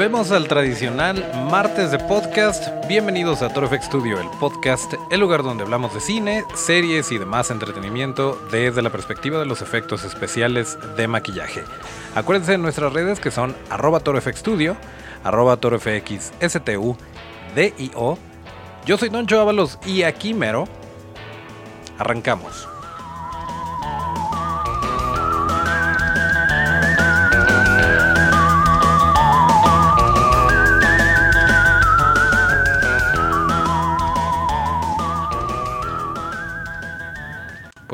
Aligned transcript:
Volvemos 0.00 0.30
al 0.30 0.48
tradicional 0.48 1.30
martes 1.50 1.90
de 1.90 1.98
podcast. 1.98 2.68
Bienvenidos 2.88 3.42
a 3.42 3.52
Torfx 3.52 3.84
Studio, 3.84 4.18
el 4.18 4.30
podcast, 4.40 4.94
el 5.10 5.20
lugar 5.20 5.42
donde 5.42 5.62
hablamos 5.62 5.92
de 5.92 6.00
cine, 6.00 6.42
series 6.54 7.12
y 7.12 7.18
demás 7.18 7.50
entretenimiento 7.50 8.40
desde 8.50 8.80
la 8.80 8.88
perspectiva 8.88 9.38
de 9.38 9.44
los 9.44 9.60
efectos 9.60 10.04
especiales 10.04 10.78
de 10.96 11.06
maquillaje. 11.06 11.64
Acuérdense 12.14 12.52
de 12.52 12.56
nuestras 12.56 12.94
redes 12.94 13.20
que 13.20 13.30
son 13.30 13.54
arroba 13.68 14.00
Studio, 14.32 14.74
arroba. 15.22 15.58
Yo 18.86 18.96
soy 18.96 19.08
Doncho 19.10 19.38
Ábalos 19.38 19.78
y 19.84 20.04
aquí 20.04 20.32
mero. 20.32 20.66
Arrancamos. 21.98 22.66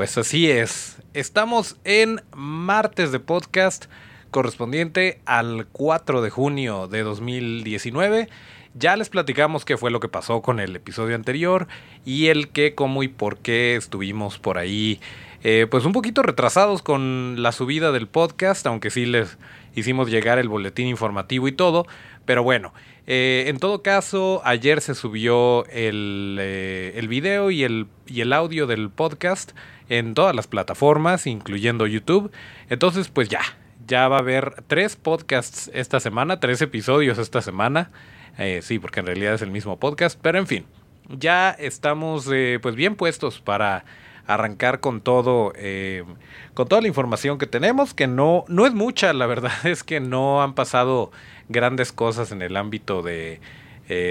Pues 0.06 0.19
así 0.19 0.48
es. 0.48 0.98
Estamos 1.15 1.78
en 1.83 2.23
martes 2.33 3.10
de 3.10 3.19
podcast 3.19 3.87
correspondiente 4.30 5.20
al 5.27 5.66
4 5.73 6.23
de 6.23 6.30
junio 6.30 6.87
de 6.87 7.02
2019. 7.02 8.29
Ya 8.74 8.95
les 8.95 9.09
platicamos 9.09 9.65
qué 9.65 9.77
fue 9.77 9.91
lo 9.91 9.98
que 9.98 10.06
pasó 10.06 10.42
con 10.42 10.60
el 10.60 10.77
episodio 10.77 11.16
anterior 11.16 11.66
y 12.05 12.29
el 12.29 12.51
qué, 12.51 12.77
cómo 12.77 13.02
y 13.02 13.09
por 13.09 13.38
qué 13.38 13.74
estuvimos 13.74 14.38
por 14.38 14.59
ahí, 14.59 15.01
eh, 15.42 15.66
pues 15.69 15.84
un 15.84 15.92
poquito 15.92 16.23
retrasados 16.23 16.82
con 16.82 17.43
la 17.43 17.51
subida 17.51 17.90
del 17.90 18.07
podcast, 18.07 18.65
aunque 18.68 18.90
sí 18.90 19.07
les 19.07 19.38
hicimos 19.74 20.09
llegar 20.09 20.38
el 20.38 20.49
boletín 20.49 20.87
informativo 20.87 21.49
y 21.49 21.52
todo. 21.52 21.84
Pero 22.24 22.45
bueno, 22.45 22.73
eh, 23.09 23.46
en 23.49 23.59
todo 23.59 23.82
caso, 23.82 24.40
ayer 24.45 24.80
se 24.80 24.95
subió 24.95 25.66
el, 25.66 26.38
eh, 26.40 26.93
el 26.95 27.09
video 27.09 27.51
y 27.51 27.65
el, 27.65 27.87
y 28.07 28.21
el 28.21 28.32
audio 28.32 28.68
del 28.68 28.90
podcast 28.90 29.51
en 29.88 30.15
todas 30.15 30.34
las 30.34 30.46
plataformas, 30.46 31.26
incluyendo 31.26 31.87
YouTube. 31.87 32.30
Entonces, 32.68 33.09
pues 33.09 33.29
ya, 33.29 33.42
ya 33.87 34.09
va 34.09 34.16
a 34.16 34.20
haber 34.20 34.62
tres 34.66 34.96
podcasts 34.96 35.70
esta 35.74 36.01
semana, 36.01 36.40
tres 36.40 36.60
episodios 36.62 37.18
esta 37.18 37.43
semana. 37.43 37.90
Eh, 38.38 38.60
sí, 38.62 38.78
porque 38.78 39.01
en 39.01 39.06
realidad 39.06 39.34
es 39.34 39.43
el 39.43 39.51
mismo 39.51 39.78
podcast, 39.78 40.18
pero 40.20 40.38
en 40.38 40.46
fin, 40.46 40.66
ya 41.09 41.51
estamos 41.51 42.28
eh, 42.30 42.59
pues 42.60 42.74
bien 42.74 42.96
puestos 42.96 43.40
para 43.40 43.84
arrancar 44.26 44.80
con 44.80 45.01
todo, 45.01 45.52
eh, 45.56 46.04
con 46.52 46.68
toda 46.68 46.82
la 46.82 46.88
información 46.88 47.38
que 47.38 47.46
tenemos, 47.46 47.95
que 47.95 48.09
no, 48.09 48.45
no 48.48 48.66
es 48.66 48.74
mucha, 48.74 49.12
la 49.12 49.26
verdad 49.26 49.52
es 49.65 49.84
que 49.84 50.00
no 50.00 50.43
han 50.43 50.54
pasado 50.54 51.12
grandes 51.48 51.93
cosas 51.93 52.32
en 52.32 52.43
el 52.43 52.56
ámbito 52.56 53.02
de 53.02 53.40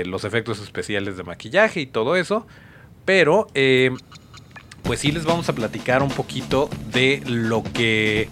los 0.05 0.23
efectos 0.23 0.61
especiales 0.61 1.17
de 1.17 1.23
maquillaje 1.23 1.81
y 1.81 1.85
todo 1.85 2.15
eso, 2.15 2.47
pero 3.03 3.47
pues 4.85 4.99
sí 4.99 5.11
les 5.11 5.25
vamos 5.25 5.49
a 5.49 5.53
platicar 5.53 6.03
un 6.03 6.09
poquito 6.09 6.69
de 6.91 7.21
lo 7.25 7.63
que, 7.63 8.29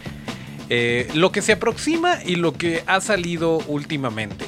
eh, 0.70 1.10
lo 1.14 1.32
que 1.32 1.42
se 1.42 1.54
aproxima 1.54 2.20
y 2.24 2.36
lo 2.36 2.54
que 2.54 2.84
ha 2.86 3.02
salido 3.02 3.58
últimamente. 3.68 4.46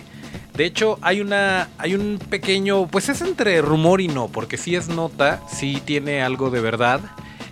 De 0.55 0.65
hecho, 0.65 0.97
hay 1.01 1.19
una. 1.19 1.67
hay 1.77 1.95
un 1.95 2.19
pequeño. 2.29 2.87
Pues 2.87 3.09
es 3.09 3.21
entre 3.21 3.61
rumor 3.61 3.99
y 3.99 4.07
no, 4.07 4.29
porque 4.29 4.57
sí 4.57 4.75
es 4.75 4.87
nota, 4.87 5.41
sí 5.51 5.81
tiene 5.83 6.21
algo 6.21 6.49
de 6.49 6.61
verdad. 6.61 7.01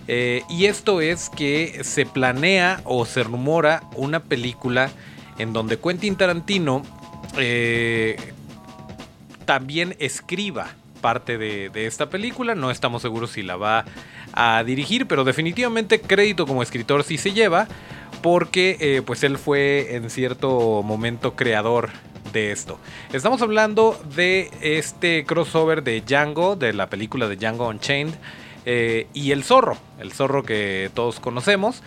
Eh, 0.06 0.42
y 0.48 0.66
esto 0.66 1.00
es 1.00 1.30
que 1.30 1.82
se 1.82 2.06
planea 2.06 2.80
o 2.84 3.04
se 3.06 3.22
rumora 3.22 3.82
una 3.96 4.22
película 4.22 4.90
en 5.38 5.52
donde 5.52 5.78
Quentin 5.78 6.16
Tarantino 6.16 6.82
eh, 7.38 8.16
también 9.46 9.96
escriba 9.98 10.74
parte 11.00 11.36
de, 11.36 11.68
de, 11.70 11.86
esta 11.86 12.08
película. 12.08 12.54
No 12.54 12.70
estamos 12.70 13.02
seguros 13.02 13.32
si 13.32 13.42
la 13.42 13.56
va 13.56 13.84
a 14.34 14.62
dirigir, 14.64 15.06
pero 15.06 15.24
definitivamente 15.24 16.00
crédito 16.00 16.46
como 16.46 16.62
escritor 16.62 17.04
sí 17.04 17.18
se 17.18 17.32
lleva, 17.32 17.68
porque 18.22 18.76
eh, 18.80 19.02
pues 19.04 19.22
él 19.22 19.38
fue 19.38 19.94
en 19.94 20.10
cierto 20.10 20.82
momento 20.82 21.36
creador 21.36 21.90
de 22.32 22.52
esto. 22.52 22.78
Estamos 23.12 23.42
hablando 23.42 24.00
de 24.16 24.50
este 24.60 25.24
crossover 25.24 25.82
de 25.82 26.00
Django, 26.00 26.56
de 26.56 26.72
la 26.72 26.88
película 26.88 27.28
de 27.28 27.36
Django 27.36 27.68
Unchained, 27.68 28.14
eh, 28.66 29.06
y 29.12 29.30
el 29.30 29.44
zorro, 29.44 29.76
el 30.00 30.12
zorro 30.12 30.42
que 30.42 30.90
todos 30.94 31.20
conocemos. 31.20 31.82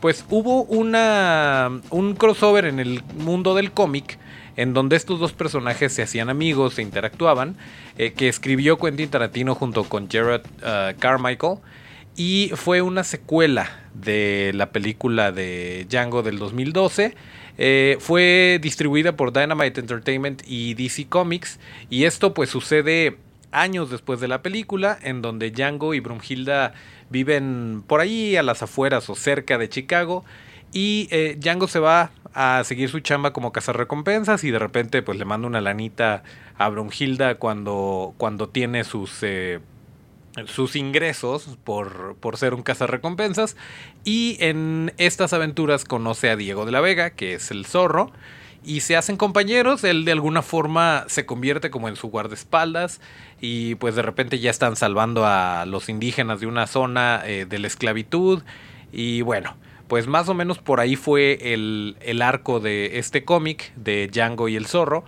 Pues 0.00 0.24
hubo 0.30 0.64
una, 0.64 1.70
un 1.90 2.14
crossover 2.16 2.64
en 2.64 2.80
el 2.80 3.04
mundo 3.18 3.54
del 3.54 3.70
cómic 3.70 4.18
en 4.56 4.74
donde 4.74 4.96
estos 4.96 5.20
dos 5.20 5.32
personajes 5.32 5.92
se 5.92 6.02
hacían 6.02 6.28
amigos, 6.28 6.74
se 6.74 6.82
interactuaban, 6.82 7.56
eh, 7.96 8.12
que 8.12 8.28
escribió 8.28 8.76
Quentin 8.76 9.08
Tarantino 9.08 9.54
junto 9.54 9.84
con 9.84 10.10
Gerard 10.10 10.42
Carmichael 10.98 11.58
y 12.16 12.50
fue 12.54 12.82
una 12.82 13.04
secuela 13.04 13.70
de 13.94 14.52
la 14.54 14.70
película 14.70 15.32
de 15.32 15.86
Django 15.88 16.22
del 16.22 16.38
2012. 16.38 17.14
Eh, 17.58 17.96
fue 18.00 18.58
distribuida 18.62 19.16
por 19.16 19.32
Dynamite 19.32 19.80
Entertainment 19.80 20.42
y 20.46 20.74
DC 20.74 21.08
Comics 21.08 21.60
y 21.90 22.04
esto 22.04 22.32
pues 22.32 22.48
sucede 22.50 23.18
años 23.50 23.90
después 23.90 24.20
de 24.20 24.28
la 24.28 24.40
película 24.40 24.98
en 25.02 25.20
donde 25.20 25.50
Django 25.50 25.92
y 25.92 26.00
Brumhilda 26.00 26.72
viven 27.10 27.84
por 27.86 28.00
ahí 28.00 28.36
a 28.36 28.42
las 28.42 28.62
afueras 28.62 29.10
o 29.10 29.14
cerca 29.14 29.58
de 29.58 29.68
Chicago 29.68 30.24
y 30.72 31.08
eh, 31.10 31.36
Django 31.38 31.68
se 31.68 31.78
va 31.78 32.10
a 32.32 32.62
seguir 32.64 32.88
su 32.88 33.00
chamba 33.00 33.34
como 33.34 33.52
recompensas 33.52 34.42
y 34.44 34.50
de 34.50 34.58
repente 34.58 35.02
pues 35.02 35.18
le 35.18 35.26
manda 35.26 35.46
una 35.46 35.60
lanita 35.60 36.22
a 36.56 36.68
Brumhilda 36.70 37.34
cuando, 37.34 38.14
cuando 38.16 38.48
tiene 38.48 38.84
sus 38.84 39.18
eh, 39.22 39.60
sus 40.46 40.76
ingresos 40.76 41.58
por, 41.64 42.16
por 42.16 42.36
ser 42.36 42.54
un 42.54 42.62
cazarrecompensas. 42.62 43.56
Y 44.04 44.36
en 44.40 44.92
estas 44.98 45.32
aventuras 45.32 45.84
conoce 45.84 46.30
a 46.30 46.36
Diego 46.36 46.64
de 46.64 46.72
la 46.72 46.80
Vega, 46.80 47.10
que 47.10 47.34
es 47.34 47.50
el 47.50 47.66
zorro. 47.66 48.12
Y 48.64 48.80
se 48.80 48.96
hacen 48.96 49.16
compañeros, 49.16 49.82
él 49.82 50.04
de 50.04 50.12
alguna 50.12 50.40
forma 50.40 51.04
se 51.08 51.26
convierte 51.26 51.70
como 51.70 51.88
en 51.88 51.96
su 51.96 52.08
guardaespaldas 52.08 53.00
y 53.40 53.74
pues 53.74 53.96
de 53.96 54.02
repente 54.02 54.38
ya 54.38 54.50
están 54.50 54.76
salvando 54.76 55.26
a 55.26 55.66
los 55.66 55.88
indígenas 55.88 56.38
de 56.38 56.46
una 56.46 56.68
zona 56.68 57.22
eh, 57.26 57.44
de 57.44 57.58
la 57.58 57.66
esclavitud 57.66 58.44
y 58.92 59.22
bueno, 59.22 59.56
pues 59.88 60.06
más 60.06 60.28
o 60.28 60.34
menos 60.34 60.60
por 60.60 60.78
ahí 60.78 60.94
fue 60.94 61.54
el, 61.54 61.96
el 62.02 62.22
arco 62.22 62.60
de 62.60 63.00
este 63.00 63.24
cómic 63.24 63.72
de 63.74 64.06
Django 64.06 64.48
y 64.48 64.54
el 64.54 64.66
zorro, 64.66 65.04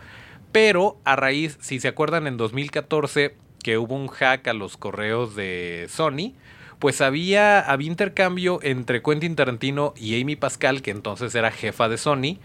pero 0.50 0.98
a 1.04 1.14
raíz, 1.14 1.56
si 1.60 1.78
se 1.78 1.86
acuerdan, 1.86 2.26
en 2.26 2.36
2014 2.36 3.36
que 3.64 3.78
hubo 3.78 3.96
un 3.96 4.08
hack 4.08 4.46
a 4.46 4.52
los 4.52 4.76
correos 4.76 5.34
de 5.34 5.86
Sony, 5.88 6.34
pues 6.78 7.00
había, 7.00 7.60
había 7.60 7.88
intercambio 7.88 8.60
entre 8.62 9.02
Quentin 9.02 9.34
Tarantino 9.34 9.94
y 9.96 10.20
Amy 10.20 10.36
Pascal, 10.36 10.82
que 10.82 10.90
entonces 10.90 11.34
era 11.34 11.50
jefa 11.50 11.88
de 11.88 11.96
Sony, 11.96 12.38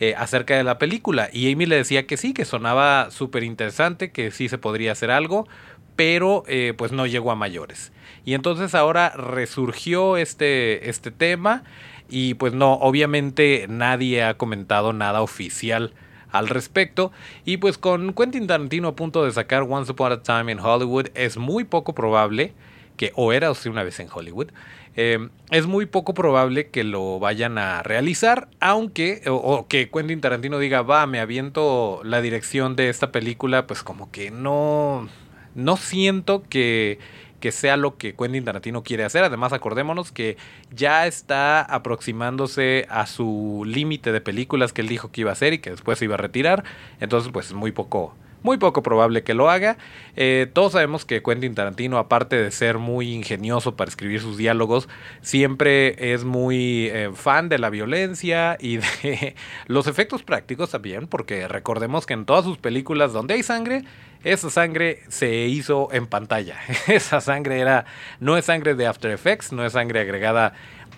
eh, 0.00 0.14
acerca 0.18 0.56
de 0.56 0.64
la 0.64 0.78
película. 0.78 1.30
Y 1.32 1.50
Amy 1.52 1.66
le 1.66 1.76
decía 1.76 2.08
que 2.08 2.16
sí, 2.16 2.34
que 2.34 2.44
sonaba 2.44 3.12
súper 3.12 3.44
interesante, 3.44 4.10
que 4.10 4.32
sí 4.32 4.48
se 4.48 4.58
podría 4.58 4.92
hacer 4.92 5.12
algo, 5.12 5.46
pero 5.94 6.42
eh, 6.48 6.74
pues 6.76 6.90
no 6.90 7.06
llegó 7.06 7.30
a 7.30 7.36
mayores. 7.36 7.92
Y 8.24 8.34
entonces 8.34 8.74
ahora 8.74 9.10
resurgió 9.10 10.16
este, 10.16 10.90
este 10.90 11.12
tema 11.12 11.62
y 12.08 12.34
pues 12.34 12.52
no, 12.52 12.72
obviamente 12.74 13.66
nadie 13.68 14.24
ha 14.24 14.34
comentado 14.36 14.92
nada 14.92 15.22
oficial 15.22 15.94
al 16.34 16.48
respecto. 16.48 17.12
Y 17.44 17.56
pues 17.58 17.78
con 17.78 18.12
Quentin 18.12 18.46
Tarantino 18.46 18.88
a 18.88 18.96
punto 18.96 19.24
de 19.24 19.32
sacar 19.32 19.62
Once 19.62 19.92
Upon 19.92 20.12
a 20.12 20.22
Time 20.22 20.52
in 20.52 20.58
Hollywood, 20.58 21.06
es 21.14 21.36
muy 21.36 21.64
poco 21.64 21.94
probable 21.94 22.52
que, 22.96 23.12
o 23.14 23.32
era 23.32 23.50
o 23.50 23.56
una 23.66 23.82
vez 23.82 24.00
en 24.00 24.08
Hollywood, 24.12 24.48
eh, 24.96 25.28
es 25.50 25.66
muy 25.66 25.86
poco 25.86 26.12
probable 26.14 26.68
que 26.68 26.84
lo 26.84 27.18
vayan 27.18 27.58
a 27.58 27.82
realizar, 27.82 28.48
aunque, 28.60 29.22
o, 29.28 29.66
que 29.68 29.90
Quentin 29.90 30.20
Tarantino 30.20 30.58
diga, 30.58 30.82
va, 30.82 31.06
me 31.06 31.20
aviento 31.20 32.00
la 32.04 32.20
dirección 32.20 32.76
de 32.76 32.88
esta 32.88 33.12
película, 33.12 33.66
pues 33.66 33.82
como 33.82 34.10
que 34.10 34.30
no, 34.30 35.08
no 35.54 35.76
siento 35.76 36.42
que 36.48 36.98
que 37.44 37.52
sea 37.52 37.76
lo 37.76 37.98
que 37.98 38.14
Quentin 38.14 38.42
Tarantino 38.42 38.82
quiere 38.82 39.04
hacer. 39.04 39.22
Además, 39.22 39.52
acordémonos 39.52 40.12
que 40.12 40.38
ya 40.70 41.06
está 41.06 41.60
aproximándose 41.60 42.86
a 42.88 43.04
su 43.04 43.64
límite 43.66 44.12
de 44.12 44.22
películas 44.22 44.72
que 44.72 44.80
él 44.80 44.88
dijo 44.88 45.12
que 45.12 45.20
iba 45.20 45.28
a 45.28 45.34
hacer 45.34 45.52
y 45.52 45.58
que 45.58 45.68
después 45.68 45.98
se 45.98 46.06
iba 46.06 46.14
a 46.14 46.16
retirar. 46.16 46.64
Entonces, 47.00 47.30
pues 47.30 47.48
es 47.48 47.52
muy 47.52 47.70
poco, 47.70 48.14
muy 48.44 48.58
poco 48.58 48.82
probable 48.82 49.24
que 49.24 49.34
lo 49.34 49.50
haga. 49.50 49.78
Eh, 50.14 50.48
todos 50.52 50.72
sabemos 50.72 51.04
que 51.04 51.22
Quentin 51.22 51.54
Tarantino, 51.54 51.98
aparte 51.98 52.36
de 52.36 52.50
ser 52.52 52.78
muy 52.78 53.12
ingenioso 53.12 53.74
para 53.74 53.88
escribir 53.88 54.20
sus 54.20 54.36
diálogos, 54.36 54.88
siempre 55.22 56.12
es 56.12 56.24
muy 56.24 56.88
eh, 56.92 57.10
fan 57.14 57.48
de 57.48 57.58
la 57.58 57.70
violencia 57.70 58.56
y 58.60 58.76
de 58.76 59.34
los 59.66 59.88
efectos 59.88 60.22
prácticos 60.22 60.70
también, 60.70 61.08
porque 61.08 61.48
recordemos 61.48 62.06
que 62.06 62.12
en 62.12 62.26
todas 62.26 62.44
sus 62.44 62.58
películas 62.58 63.12
donde 63.14 63.34
hay 63.34 63.42
sangre, 63.42 63.84
esa 64.24 64.50
sangre 64.50 65.00
se 65.08 65.46
hizo 65.46 65.88
en 65.92 66.06
pantalla. 66.06 66.56
Esa 66.86 67.20
sangre 67.20 67.60
era, 67.60 67.86
no 68.20 68.36
es 68.36 68.44
sangre 68.44 68.74
de 68.74 68.86
After 68.86 69.10
Effects, 69.10 69.52
no 69.52 69.64
es 69.64 69.72
sangre 69.72 70.00
agregada 70.00 70.52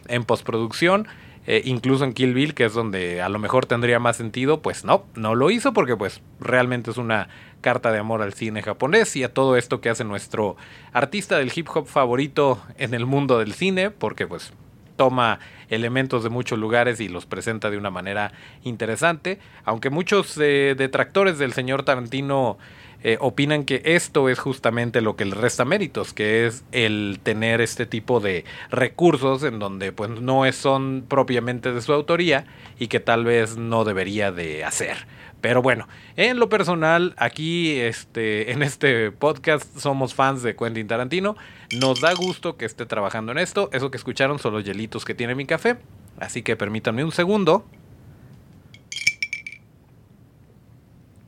en 0.09 0.25
postproducción. 0.25 1.07
Eh, 1.47 1.63
incluso 1.65 2.05
en 2.05 2.13
Kill 2.13 2.35
Bill, 2.35 2.55
que 2.55 2.65
es 2.65 2.75
donde 2.75 3.23
a 3.23 3.29
lo 3.29 3.39
mejor 3.39 3.67
tendría 3.67 3.99
más 3.99 4.17
sentido, 4.17 4.61
pues 4.61 4.85
no, 4.85 5.05
no 5.15 5.35
lo 5.35 5.51
hizo 5.51 5.73
porque 5.73 5.97
pues 5.97 6.21
realmente 6.41 6.91
es 6.91 6.97
una 6.97 7.29
carta 7.61 7.93
de 7.93 7.99
amor 7.99 8.23
al 8.23 8.35
cine 8.35 8.63
japonés 8.63 9.17
y 9.17 9.25
a 9.25 9.33
todo 9.33 9.57
esto 9.57 9.81
que 9.81 9.91
hace 9.91 10.05
nuestro 10.05 10.57
artista 10.93 11.39
del 11.39 11.53
hip 11.55 11.69
hop 11.75 11.87
favorito 11.87 12.61
en 12.79 12.95
el 12.95 13.07
mundo 13.07 13.39
del 13.39 13.53
cine, 13.53 13.91
porque 13.91 14.27
pues 14.27 14.53
toma 14.97 15.39
elementos 15.69 16.25
de 16.25 16.31
muchos 16.31 16.59
lugares 16.59 17.01
y 17.01 17.09
los 17.09 17.27
presenta 17.27 17.71
de 17.71 17.79
una 17.79 17.91
manera 17.91 18.33
interesante, 18.63 19.39
aunque 19.65 19.91
muchos 19.91 20.37
eh, 20.39 20.75
detractores 20.77 21.39
del 21.39 21.53
señor 21.53 21.83
Tarantino 21.85 22.59
eh, 23.03 23.19
opinan 23.21 23.65
que 23.65 23.83
esto 23.85 24.29
es 24.29 24.39
justamente 24.39 25.01
lo 25.01 25.17
que 25.17 25.25
le 25.25 25.35
resta 25.35 25.65
méritos, 25.65 26.13
que 26.13 26.47
es 26.47 26.65
el 26.73 27.21
tener 27.23 27.61
este 27.61 27.87
tipo 27.87 28.21
de 28.21 28.45
recursos 28.71 29.43
en 29.43 29.59
donde 29.59 29.93
pues 29.93 30.11
no 30.11 30.51
son 30.53 31.05
propiamente 31.07 31.73
de 31.73 31.81
su 31.81 31.93
autoría 31.93 32.47
y 32.79 32.89
que 32.89 33.01
tal 33.01 33.25
vez 33.25 33.57
no 33.57 33.85
debería 33.85 34.33
de 34.33 34.65
hacer. 34.65 35.07
Pero 35.41 35.63
bueno, 35.63 35.87
en 36.17 36.39
lo 36.39 36.49
personal, 36.49 37.15
aquí 37.19 37.79
este, 37.79 38.51
en 38.53 38.63
este 38.63 39.13
podcast 39.13 39.79
somos 39.79 40.15
fans 40.15 40.43
de 40.43 40.57
Quentin 40.57 40.89
Tarantino. 40.89 41.37
Nos 41.79 42.01
da 42.01 42.13
gusto 42.15 42.57
que 42.57 42.65
esté 42.65 42.87
trabajando 42.87 43.33
en 43.33 43.39
esto. 43.39 43.69
Eso 43.73 43.91
que 43.91 43.97
escucharon 43.97 44.39
son 44.39 44.55
los 44.55 44.65
hielitos 44.65 45.05
que 45.05 45.15
tiene 45.15 45.35
mi 45.35 45.47
café. 45.47 45.77
Así 46.19 46.43
que 46.43 46.57
permítanme 46.57 47.05
un 47.05 47.13
segundo. 47.13 47.65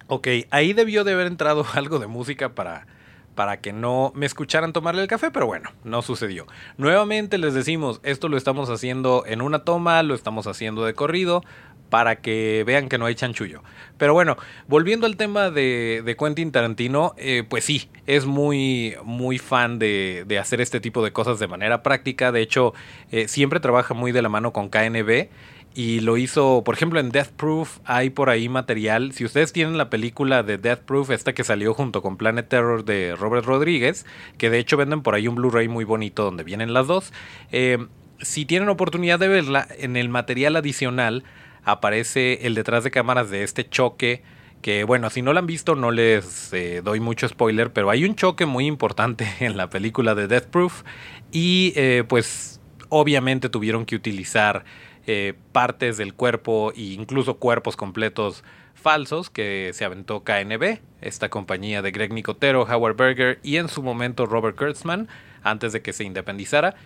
Ok, 0.08 0.26
ahí 0.50 0.72
debió 0.72 1.04
de 1.04 1.12
haber 1.12 1.26
entrado 1.26 1.64
algo 1.74 1.98
de 1.98 2.06
música 2.06 2.54
para, 2.54 2.86
para 3.34 3.60
que 3.60 3.72
no 3.72 4.10
me 4.14 4.24
escucharan 4.24 4.72
tomarle 4.72 5.02
el 5.02 5.08
café, 5.08 5.30
pero 5.30 5.46
bueno, 5.46 5.70
no 5.84 6.00
sucedió. 6.00 6.46
Nuevamente 6.78 7.36
les 7.36 7.52
decimos, 7.52 8.00
esto 8.02 8.28
lo 8.28 8.38
estamos 8.38 8.70
haciendo 8.70 9.24
en 9.26 9.42
una 9.42 9.60
toma, 9.60 10.02
lo 10.02 10.14
estamos 10.14 10.46
haciendo 10.46 10.84
de 10.84 10.94
corrido, 10.94 11.42
para 11.90 12.16
que 12.16 12.64
vean 12.66 12.88
que 12.88 12.98
no 12.98 13.06
hay 13.06 13.14
chanchullo. 13.14 13.62
Pero 13.96 14.14
bueno, 14.14 14.36
volviendo 14.66 15.06
al 15.06 15.16
tema 15.16 15.50
de, 15.50 16.02
de 16.04 16.16
Quentin 16.16 16.52
Tarantino, 16.52 17.14
eh, 17.16 17.44
pues 17.48 17.64
sí, 17.64 17.90
es 18.06 18.26
muy, 18.26 18.96
muy 19.04 19.38
fan 19.38 19.78
de, 19.78 20.24
de, 20.26 20.38
hacer 20.38 20.60
este 20.60 20.80
tipo 20.80 21.02
de 21.04 21.12
cosas 21.12 21.38
de 21.38 21.48
manera 21.48 21.82
práctica. 21.82 22.32
De 22.32 22.40
hecho, 22.40 22.74
eh, 23.10 23.28
siempre 23.28 23.60
trabaja 23.60 23.94
muy 23.94 24.12
de 24.12 24.22
la 24.22 24.28
mano 24.28 24.52
con 24.52 24.68
KNB 24.68 25.28
y 25.74 26.00
lo 26.00 26.16
hizo, 26.16 26.62
por 26.64 26.74
ejemplo, 26.74 26.98
en 26.98 27.10
Death 27.10 27.30
Proof 27.36 27.78
hay 27.84 28.10
por 28.10 28.30
ahí 28.30 28.48
material. 28.48 29.12
Si 29.12 29.24
ustedes 29.24 29.52
tienen 29.52 29.78
la 29.78 29.90
película 29.90 30.42
de 30.42 30.58
Death 30.58 30.80
Proof, 30.80 31.10
esta 31.10 31.34
que 31.34 31.44
salió 31.44 31.74
junto 31.74 32.02
con 32.02 32.16
Planet 32.16 32.48
Terror 32.48 32.84
de 32.84 33.14
Robert 33.14 33.46
Rodríguez, 33.46 34.04
que 34.38 34.50
de 34.50 34.58
hecho 34.58 34.76
venden 34.76 35.02
por 35.02 35.14
ahí 35.14 35.28
un 35.28 35.36
Blu-ray 35.36 35.68
muy 35.68 35.84
bonito 35.84 36.24
donde 36.24 36.44
vienen 36.44 36.72
las 36.72 36.86
dos. 36.86 37.12
Eh, 37.52 37.78
si 38.20 38.44
tienen 38.44 38.68
oportunidad 38.68 39.18
de 39.18 39.28
verla, 39.28 39.68
en 39.78 39.96
el 39.96 40.08
material 40.08 40.56
adicional 40.56 41.24
aparece 41.64 42.46
el 42.46 42.54
detrás 42.54 42.82
de 42.82 42.90
cámaras 42.90 43.30
de 43.30 43.44
este 43.44 43.68
choque 43.68 44.22
que 44.62 44.84
bueno, 44.84 45.08
si 45.10 45.22
no 45.22 45.32
lo 45.32 45.38
han 45.38 45.46
visto 45.46 45.74
no 45.74 45.90
les 45.90 46.52
eh, 46.52 46.82
doy 46.82 47.00
mucho 47.00 47.28
spoiler, 47.28 47.72
pero 47.72 47.90
hay 47.90 48.04
un 48.04 48.16
choque 48.16 48.46
muy 48.46 48.66
importante 48.66 49.28
en 49.40 49.56
la 49.56 49.70
película 49.70 50.14
de 50.14 50.26
Death 50.26 50.46
Proof 50.46 50.82
y 51.30 51.72
eh, 51.76 52.04
pues 52.08 52.57
obviamente 52.88 53.48
tuvieron 53.48 53.86
que 53.86 53.96
utilizar 53.96 54.64
eh, 55.06 55.34
partes 55.52 55.96
del 55.96 56.14
cuerpo 56.14 56.72
e 56.76 56.92
incluso 56.92 57.38
cuerpos 57.38 57.76
completos 57.76 58.44
falsos 58.74 59.30
que 59.30 59.70
se 59.74 59.84
aventó 59.84 60.22
KNB, 60.22 60.80
esta 61.00 61.28
compañía 61.28 61.82
de 61.82 61.90
Greg 61.90 62.12
Nicotero, 62.12 62.62
Howard 62.62 62.96
Berger 62.96 63.40
y 63.42 63.56
en 63.56 63.68
su 63.68 63.82
momento 63.82 64.26
Robert 64.26 64.56
Kurtzman 64.56 65.08
antes 65.42 65.72
de 65.72 65.82
que 65.82 65.92
se 65.92 66.04
independizara. 66.04 66.76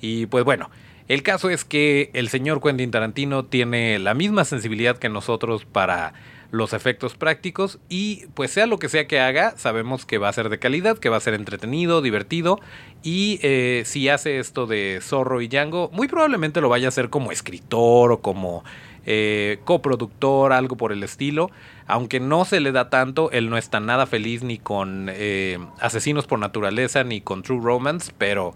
Y 0.00 0.26
pues 0.26 0.44
bueno, 0.44 0.70
el 1.08 1.22
caso 1.22 1.50
es 1.50 1.64
que 1.64 2.10
el 2.12 2.28
señor 2.28 2.62
Quentin 2.62 2.90
Tarantino 2.90 3.44
tiene 3.44 3.98
la 3.98 4.14
misma 4.14 4.44
sensibilidad 4.44 4.98
que 4.98 5.08
nosotros 5.08 5.64
para 5.64 6.12
los 6.50 6.72
efectos 6.72 7.14
prácticos 7.14 7.78
y 7.88 8.26
pues 8.34 8.50
sea 8.50 8.66
lo 8.66 8.78
que 8.78 8.88
sea 8.88 9.06
que 9.06 9.20
haga, 9.20 9.56
sabemos 9.56 10.06
que 10.06 10.18
va 10.18 10.28
a 10.28 10.32
ser 10.32 10.48
de 10.48 10.58
calidad, 10.58 10.98
que 10.98 11.08
va 11.08 11.16
a 11.16 11.20
ser 11.20 11.34
entretenido, 11.34 12.02
divertido 12.02 12.60
y 13.02 13.38
eh, 13.42 13.82
si 13.86 14.08
hace 14.08 14.38
esto 14.38 14.66
de 14.66 15.00
Zorro 15.02 15.40
y 15.40 15.48
Django, 15.48 15.90
muy 15.92 16.08
probablemente 16.08 16.60
lo 16.60 16.68
vaya 16.68 16.86
a 16.86 16.90
hacer 16.90 17.10
como 17.10 17.32
escritor 17.32 18.12
o 18.12 18.20
como 18.20 18.64
eh, 19.06 19.58
coproductor, 19.64 20.52
algo 20.52 20.76
por 20.76 20.92
el 20.92 21.02
estilo. 21.02 21.50
Aunque 21.86 22.20
no 22.20 22.44
se 22.44 22.60
le 22.60 22.70
da 22.70 22.90
tanto, 22.90 23.30
él 23.30 23.48
no 23.48 23.56
está 23.56 23.80
nada 23.80 24.06
feliz 24.06 24.42
ni 24.42 24.58
con 24.58 25.08
eh, 25.10 25.58
Asesinos 25.80 26.26
por 26.26 26.38
Naturaleza 26.38 27.02
ni 27.02 27.20
con 27.20 27.42
True 27.42 27.60
Romance, 27.62 28.12
pero 28.18 28.54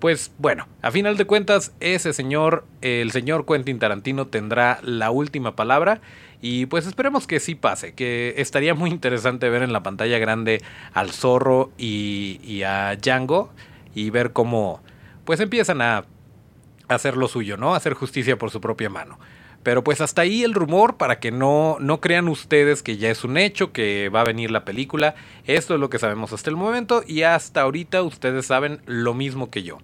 pues 0.00 0.32
bueno, 0.36 0.66
a 0.82 0.90
final 0.90 1.16
de 1.16 1.24
cuentas, 1.24 1.72
ese 1.80 2.12
señor, 2.12 2.66
el 2.82 3.10
señor 3.12 3.46
Quentin 3.46 3.78
Tarantino, 3.78 4.26
tendrá 4.26 4.78
la 4.82 5.10
última 5.10 5.56
palabra. 5.56 6.00
Y 6.46 6.66
pues 6.66 6.86
esperemos 6.86 7.26
que 7.26 7.40
sí 7.40 7.54
pase, 7.54 7.94
que 7.94 8.34
estaría 8.36 8.74
muy 8.74 8.90
interesante 8.90 9.48
ver 9.48 9.62
en 9.62 9.72
la 9.72 9.82
pantalla 9.82 10.18
grande 10.18 10.60
al 10.92 11.10
zorro 11.10 11.72
y, 11.78 12.62
a 12.64 12.96
Django 12.96 13.50
y 13.94 14.10
ver 14.10 14.34
cómo 14.34 14.82
pues 15.24 15.40
empiezan 15.40 15.80
a 15.80 16.04
hacer 16.88 17.16
lo 17.16 17.28
suyo, 17.28 17.56
¿no? 17.56 17.72
A 17.72 17.78
hacer 17.78 17.94
justicia 17.94 18.36
por 18.36 18.50
su 18.50 18.60
propia 18.60 18.90
mano. 18.90 19.18
Pero 19.62 19.82
pues 19.82 20.02
hasta 20.02 20.20
ahí 20.20 20.42
el 20.42 20.52
rumor 20.52 20.98
para 20.98 21.18
que 21.18 21.30
no, 21.30 21.78
no 21.80 22.02
crean 22.02 22.28
ustedes 22.28 22.82
que 22.82 22.98
ya 22.98 23.10
es 23.10 23.24
un 23.24 23.38
hecho, 23.38 23.72
que 23.72 24.10
va 24.10 24.20
a 24.20 24.24
venir 24.24 24.50
la 24.50 24.66
película. 24.66 25.14
Esto 25.46 25.72
es 25.72 25.80
lo 25.80 25.88
que 25.88 25.98
sabemos 25.98 26.34
hasta 26.34 26.50
el 26.50 26.56
momento 26.56 27.02
y 27.06 27.22
hasta 27.22 27.62
ahorita 27.62 28.02
ustedes 28.02 28.44
saben 28.44 28.82
lo 28.84 29.14
mismo 29.14 29.48
que 29.48 29.62
yo. 29.62 29.78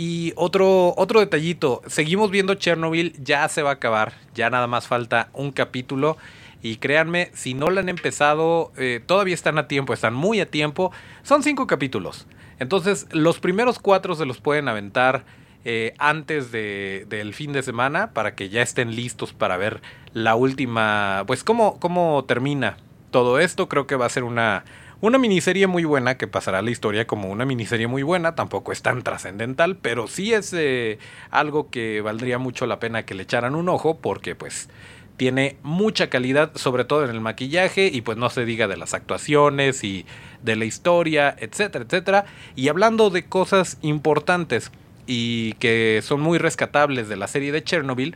Y 0.00 0.32
otro, 0.36 0.94
otro 0.96 1.18
detallito, 1.18 1.82
seguimos 1.88 2.30
viendo 2.30 2.54
Chernobyl, 2.54 3.14
ya 3.20 3.48
se 3.48 3.62
va 3.62 3.70
a 3.70 3.72
acabar, 3.72 4.12
ya 4.32 4.48
nada 4.48 4.68
más 4.68 4.86
falta 4.86 5.28
un 5.32 5.50
capítulo. 5.50 6.16
Y 6.62 6.76
créanme, 6.76 7.32
si 7.34 7.52
no 7.52 7.68
lo 7.68 7.80
han 7.80 7.88
empezado, 7.88 8.70
eh, 8.76 9.00
todavía 9.04 9.34
están 9.34 9.58
a 9.58 9.66
tiempo, 9.66 9.92
están 9.92 10.14
muy 10.14 10.38
a 10.38 10.46
tiempo. 10.48 10.92
Son 11.24 11.42
cinco 11.42 11.66
capítulos. 11.66 12.28
Entonces, 12.60 13.08
los 13.10 13.40
primeros 13.40 13.80
cuatro 13.80 14.14
se 14.14 14.24
los 14.24 14.40
pueden 14.40 14.68
aventar 14.68 15.24
eh, 15.64 15.94
antes 15.98 16.52
de, 16.52 17.04
del 17.08 17.34
fin 17.34 17.52
de 17.52 17.64
semana 17.64 18.12
para 18.12 18.36
que 18.36 18.50
ya 18.50 18.62
estén 18.62 18.94
listos 18.94 19.32
para 19.32 19.56
ver 19.56 19.82
la 20.12 20.36
última, 20.36 21.24
pues 21.26 21.42
cómo, 21.42 21.80
cómo 21.80 22.24
termina 22.24 22.76
todo 23.10 23.40
esto. 23.40 23.68
Creo 23.68 23.88
que 23.88 23.96
va 23.96 24.06
a 24.06 24.10
ser 24.10 24.22
una, 24.22 24.62
una 25.00 25.18
miniserie 25.18 25.66
muy 25.66 25.84
buena 25.84 26.16
que 26.16 26.26
pasará 26.26 26.58
a 26.58 26.62
la 26.62 26.70
historia 26.70 27.06
como 27.06 27.30
una 27.30 27.44
miniserie 27.44 27.86
muy 27.86 28.02
buena, 28.02 28.34
tampoco 28.34 28.72
es 28.72 28.82
tan 28.82 29.02
trascendental, 29.02 29.76
pero 29.76 30.08
sí 30.08 30.34
es 30.34 30.52
eh, 30.52 30.98
algo 31.30 31.70
que 31.70 32.00
valdría 32.00 32.38
mucho 32.38 32.66
la 32.66 32.80
pena 32.80 33.04
que 33.04 33.14
le 33.14 33.22
echaran 33.22 33.54
un 33.54 33.68
ojo 33.68 33.98
porque 33.98 34.34
pues 34.34 34.68
tiene 35.16 35.56
mucha 35.62 36.08
calidad, 36.08 36.52
sobre 36.54 36.84
todo 36.84 37.04
en 37.04 37.10
el 37.10 37.20
maquillaje 37.20 37.90
y 37.92 38.00
pues 38.00 38.16
no 38.18 38.30
se 38.30 38.44
diga 38.44 38.68
de 38.68 38.76
las 38.76 38.94
actuaciones 38.94 39.84
y 39.84 40.06
de 40.42 40.56
la 40.56 40.64
historia, 40.64 41.34
etcétera, 41.38 41.84
etcétera. 41.84 42.24
Y 42.54 42.68
hablando 42.68 43.10
de 43.10 43.26
cosas 43.26 43.78
importantes 43.82 44.70
y 45.06 45.54
que 45.54 46.00
son 46.02 46.20
muy 46.20 46.38
rescatables 46.38 47.08
de 47.08 47.16
la 47.16 47.26
serie 47.26 47.50
de 47.50 47.64
Chernobyl, 47.64 48.14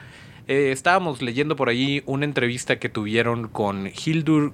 eh, 0.48 0.72
estábamos 0.72 1.22
leyendo 1.22 1.56
por 1.56 1.68
ahí 1.68 2.02
una 2.06 2.24
entrevista 2.24 2.78
que 2.78 2.88
tuvieron 2.88 3.48
con 3.48 3.88
Hildur 3.88 4.52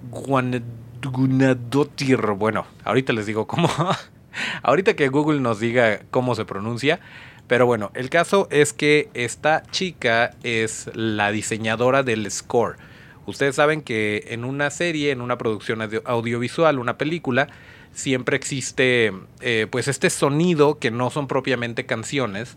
Gunadotir. 1.03 2.21
Bueno, 2.37 2.67
ahorita 2.85 3.13
les 3.13 3.27
digo 3.27 3.47
cómo. 3.47 3.69
ahorita 4.63 4.95
que 4.95 5.09
Google 5.09 5.41
nos 5.41 5.61
diga 5.61 6.01
cómo 6.11 6.35
se 6.35 6.45
pronuncia. 6.45 7.01
Pero 7.47 7.65
bueno, 7.65 7.91
el 7.95 8.11
caso 8.11 8.47
es 8.51 8.75
que 8.75 9.09
esta 9.15 9.63
chica 9.71 10.33
es 10.43 10.91
la 10.95 11.33
diseñadora 11.33 12.03
del 12.03 12.31
score. 12.31 12.77
Ustedes 13.25 13.57
saben 13.57 13.83
que 13.83 14.25
en 14.29 14.45
una 14.45 14.71
serie, 14.71 15.11
en 15.11 15.23
una 15.23 15.39
producción 15.39 15.81
audiovisual, 16.05 16.79
una 16.79 16.99
película, 16.99 17.49
siempre 17.93 18.37
existe 18.37 19.13
eh, 19.41 19.67
pues 19.71 19.89
este 19.89 20.11
sonido 20.11 20.79
que 20.79 20.91
no 20.91 21.11
son 21.11 21.27
propiamente 21.27 21.87
canciones 21.87 22.57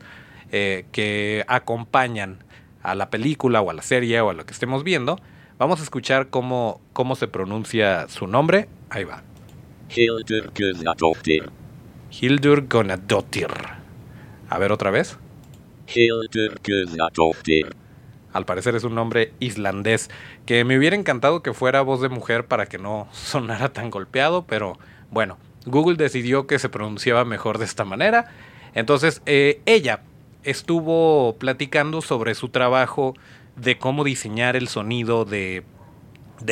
eh, 0.51 0.85
que 0.91 1.45
acompañan 1.47 2.43
a 2.83 2.95
la 2.95 3.09
película 3.09 3.61
o 3.61 3.69
a 3.69 3.73
la 3.73 3.81
serie 3.81 4.21
o 4.21 4.29
a 4.29 4.33
lo 4.33 4.45
que 4.45 4.53
estemos 4.53 4.83
viendo, 4.83 5.19
vamos 5.57 5.79
a 5.79 5.83
escuchar 5.83 6.29
cómo, 6.29 6.81
cómo 6.93 7.15
se 7.15 7.27
pronuncia 7.27 8.07
su 8.07 8.27
nombre. 8.27 8.67
Ahí 8.89 9.03
va. 9.03 9.23
Hildur 9.89 10.51
Gunadottir. 10.57 11.49
Hildur. 12.11 12.67
A 14.49 14.59
ver 14.59 14.71
otra 14.71 14.91
vez. 14.91 15.17
Hildur 15.87 16.59
Gunadottir. 16.65 17.75
Al 18.33 18.45
parecer 18.45 18.75
es 18.75 18.83
un 18.83 18.95
nombre 18.95 19.33
islandés 19.39 20.09
que 20.45 20.63
me 20.63 20.77
hubiera 20.77 20.95
encantado 20.95 21.43
que 21.43 21.53
fuera 21.53 21.81
voz 21.81 22.01
de 22.01 22.09
mujer 22.09 22.45
para 22.45 22.65
que 22.65 22.77
no 22.77 23.07
sonara 23.13 23.73
tan 23.73 23.89
golpeado, 23.89 24.45
pero 24.45 24.77
bueno, 25.09 25.37
Google 25.65 25.97
decidió 25.97 26.47
que 26.47 26.59
se 26.59 26.69
pronunciaba 26.69 27.25
mejor 27.25 27.57
de 27.57 27.65
esta 27.65 27.85
manera. 27.85 28.31
Entonces, 28.73 29.21
eh, 29.25 29.61
ella 29.65 30.01
estuvo 30.43 31.35
platicando 31.37 32.01
sobre 32.01 32.35
su 32.35 32.49
trabajo 32.49 33.13
de 33.55 33.77
cómo 33.77 34.03
diseñar 34.03 34.55
el 34.55 34.67
sonido 34.67 35.25
de, 35.25 35.63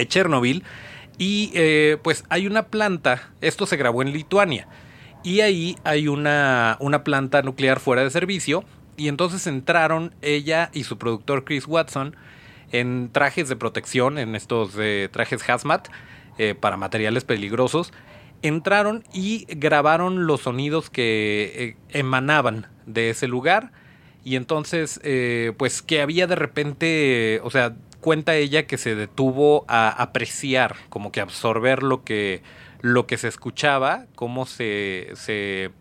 Chernobyl. 0.07 0.63
Y 1.17 1.51
eh, 1.53 1.97
pues 2.01 2.23
hay 2.29 2.47
una 2.47 2.67
planta, 2.67 3.31
esto 3.41 3.65
se 3.65 3.75
grabó 3.75 4.01
en 4.01 4.13
Lituania, 4.13 4.67
y 5.23 5.41
ahí 5.41 5.75
hay 5.83 6.07
una, 6.07 6.77
una 6.79 7.03
planta 7.03 7.41
nuclear 7.41 7.79
fuera 7.81 8.03
de 8.03 8.09
servicio 8.09 8.63
y 8.95 9.07
entonces 9.07 9.47
entraron 9.47 10.13
ella 10.21 10.69
y 10.73 10.83
su 10.83 10.97
productor 10.97 11.45
Chris 11.45 11.67
Watson 11.67 12.15
en 12.71 13.09
trajes 13.11 13.49
de 13.49 13.55
protección, 13.55 14.17
en 14.17 14.35
estos 14.35 14.75
eh, 14.77 15.09
trajes 15.11 15.47
hazmat 15.49 15.87
eh, 16.37 16.53
para 16.53 16.77
materiales 16.77 17.23
peligrosos. 17.23 17.91
Entraron 18.41 19.03
y 19.13 19.45
grabaron 19.49 20.27
los 20.27 20.41
sonidos 20.41 20.89
que 20.89 21.75
emanaban 21.89 22.67
de 22.85 23.09
ese 23.09 23.27
lugar. 23.27 23.71
Y 24.23 24.35
entonces, 24.35 24.99
pues 25.57 25.81
que 25.81 26.01
había 26.01 26.27
de 26.27 26.35
repente, 26.35 27.39
o 27.43 27.49
sea, 27.49 27.75
cuenta 28.01 28.35
ella 28.35 28.67
que 28.67 28.77
se 28.77 28.95
detuvo 28.95 29.65
a 29.67 29.89
apreciar, 29.89 30.75
como 30.89 31.11
que 31.11 31.21
absorber 31.21 31.83
lo 31.83 32.03
que, 32.03 32.43
lo 32.81 33.07
que 33.07 33.17
se 33.17 33.27
escuchaba, 33.27 34.05
cómo 34.15 34.45
se, 34.45 35.09
se 35.15 35.71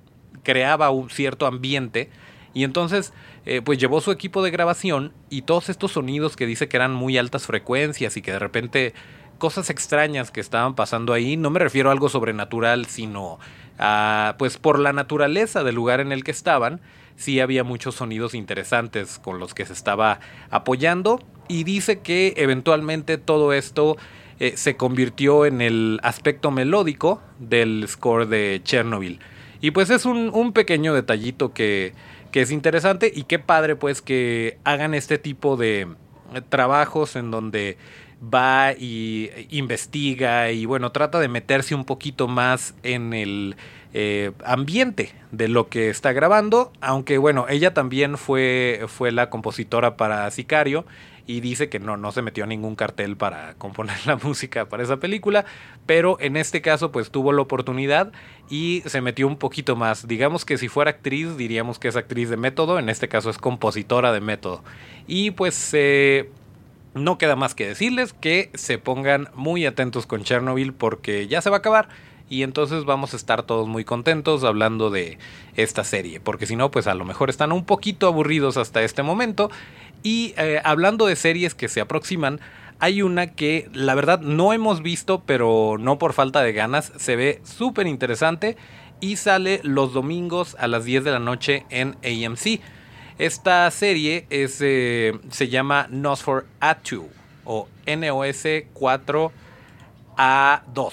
creaba 0.43 0.91
un 0.91 1.11
cierto 1.11 1.47
ambiente. 1.47 2.11
Y 2.55 2.65
entonces 2.65 3.13
eh, 3.47 3.63
pues 3.63 3.79
llevó 3.79 4.01
su 4.01 4.11
equipo 4.11 4.43
de 4.43 4.51
grabación 4.51 5.13
y 5.31 5.43
todos 5.43 5.69
estos 5.69 5.93
sonidos 5.93 6.37
que 6.37 6.47
dice 6.47 6.69
que 6.69 6.77
eran 6.77 6.93
muy 6.93 7.17
altas 7.17 7.47
frecuencias 7.47 8.17
y 8.17 8.23
que 8.23 8.33
de 8.33 8.39
repente 8.39 8.95
cosas 9.39 9.71
extrañas 9.71 10.31
que 10.31 10.41
estaban 10.41 10.75
pasando 10.75 11.13
ahí, 11.13 11.37
no 11.37 11.51
me 11.51 11.61
refiero 11.61 11.89
a 11.89 11.93
algo 11.93 12.09
sobrenatural, 12.09 12.87
sino 12.87 13.39
a, 13.79 14.37
pues 14.39 14.59
por 14.59 14.79
la 14.79 14.93
naturaleza 14.93 15.65
del 15.65 15.75
lugar 15.75 16.01
en 16.01 16.13
el 16.13 16.25
que 16.25 16.31
estaban, 16.31 16.81
sí 17.17 17.41
había 17.41 17.65
muchos 17.65 17.97
sonidos 17.97 18.35
interesantes 18.35 19.19
con 19.19 19.39
los 19.39 19.55
que 19.55 19.67
se 19.67 19.73
estaba 19.73 20.21
apoyando 20.51 21.21
y 21.49 21.65
dice 21.65 22.01
que 22.01 22.35
eventualmente 22.37 23.19
todo 23.19 23.53
esto 23.53 23.97
eh, 24.39 24.57
se 24.57 24.77
convirtió 24.77 25.47
en 25.47 25.61
el 25.61 26.01
aspecto 26.03 26.51
melódico 26.51 27.21
del 27.39 27.85
score 27.89 28.27
de 28.27 28.61
Chernobyl. 28.63 29.21
Y 29.61 29.73
pues 29.73 29.91
es 29.91 30.05
un, 30.05 30.31
un 30.33 30.53
pequeño 30.53 30.95
detallito 30.95 31.53
que 31.53 31.93
que 32.31 32.43
es 32.43 32.51
interesante 32.51 33.11
y 33.15 33.25
qué 33.25 33.39
padre 33.39 33.77
pues 33.77 34.03
que 34.03 34.59
hagan 34.65 34.95
este 34.95 35.19
tipo 35.19 35.57
de 35.57 35.89
trabajos 36.49 37.17
en 37.17 37.31
donde 37.31 37.79
va 38.23 38.73
y 38.73 39.31
investiga 39.51 40.51
y 40.51 40.67
bueno, 40.67 40.93
trata 40.93 41.21
de 41.21 41.29
meterse 41.29 41.75
un 41.75 41.85
poquito 41.85 42.29
más 42.29 42.75
en 42.83 43.13
el 43.15 43.57
eh, 43.95 44.33
ambiente 44.45 45.15
de 45.31 45.49
lo 45.49 45.69
que 45.69 45.89
está 45.89 46.13
grabando, 46.13 46.73
aunque 46.81 47.19
bueno, 47.19 47.47
ella 47.49 47.75
también 47.75 48.19
fue, 48.19 48.85
fue 48.89 49.13
la 49.13 49.31
compositora 49.31 49.97
para 49.97 50.31
Sicario 50.31 50.85
y 51.27 51.41
dice 51.41 51.69
que 51.69 51.79
no, 51.79 51.97
no 51.97 52.11
se 52.11 52.23
metió 52.23 52.45
a 52.45 52.47
ningún 52.47 52.75
cartel 52.75 53.17
para 53.17 53.55
componer 53.55 53.97
la 54.07 54.17
música 54.17 54.69
para 54.69 54.83
esa 54.83 54.97
película, 54.97 55.45
pero 55.87 56.19
en 56.21 56.37
este 56.37 56.61
caso 56.63 56.91
pues 56.91 57.11
tuvo 57.11 57.33
la 57.33 57.43
oportunidad 57.43 58.13
y 58.51 58.83
se 58.87 59.01
metió 59.01 59.27
un 59.27 59.37
poquito 59.37 59.77
más. 59.77 60.09
Digamos 60.09 60.45
que 60.45 60.59
si 60.59 60.69
fuera 60.69 60.91
actriz 60.91 61.37
diríamos 61.37 61.79
que 61.79 61.89
es 61.89 61.97
actriz 61.97 62.31
de 62.31 62.37
método, 62.37 62.79
en 62.79 62.89
este 62.89 63.09
caso 63.09 63.31
es 63.31 63.39
compositora 63.39 64.13
de 64.13 64.21
método. 64.21 64.65
Y 65.07 65.31
pues 65.31 65.71
eh, 65.75 66.31
no 66.95 67.19
queda 67.19 67.37
más 67.37 67.55
que 67.55 67.67
decirles 67.67 68.13
que 68.13 68.51
se 68.55 68.79
pongan 68.79 69.29
muy 69.35 69.67
atentos 69.67 70.07
con 70.07 70.25
Chernobyl 70.25 70.73
porque 70.73 71.29
ya 71.29 71.41
se 71.41 71.51
va 71.51 71.57
a 71.57 71.59
acabar 71.61 71.89
y 72.31 72.43
entonces 72.43 72.85
vamos 72.85 73.15
a 73.15 73.17
estar 73.17 73.43
todos 73.43 73.67
muy 73.69 73.85
contentos 73.85 74.45
hablando 74.45 74.91
de 74.91 75.19
esta 75.57 75.83
serie, 75.85 76.21
porque 76.21 76.47
si 76.47 76.57
no, 76.57 76.71
pues 76.71 76.87
a 76.87 76.95
lo 76.95 77.05
mejor 77.05 77.31
están 77.31 77.53
un 77.53 77.65
poquito 77.65 78.07
aburridos 78.07 78.57
hasta 78.57 78.83
este 78.83 79.03
momento. 79.03 79.51
Y 80.03 80.35
eh, 80.37 80.61
hablando 80.63 81.07
de 81.07 81.17
series 81.17 81.55
que 81.55 81.69
se 81.69 81.81
aproximan, 81.81 82.41
hay 82.81 83.03
una 83.03 83.29
que 83.29 83.69
la 83.73 83.95
verdad 83.95 84.21
no 84.21 84.53
hemos 84.53 84.83
visto, 84.83 85.23
pero 85.25 85.77
no 85.81 85.99
por 85.99 86.13
falta 86.13 86.43
de 86.43 86.53
ganas, 86.53 86.93
se 86.97 87.17
ve 87.17 87.41
súper 87.45 87.87
interesante 87.87 88.57
y 89.01 89.17
sale 89.17 89.61
los 89.65 89.93
domingos 89.93 90.57
a 90.59 90.69
las 90.69 90.85
10 90.85 91.05
de 91.05 91.11
la 91.11 91.19
noche 91.19 91.65
en 91.71 91.97
AMC. 92.05 92.61
Esta 93.19 93.69
serie 93.73 94.27
eh, 94.31 94.47
se 94.49 95.49
llama 95.49 95.89
Nosferatu 95.91 97.09
o 97.45 97.67
NOS 97.85 98.45
4A2 98.75 100.93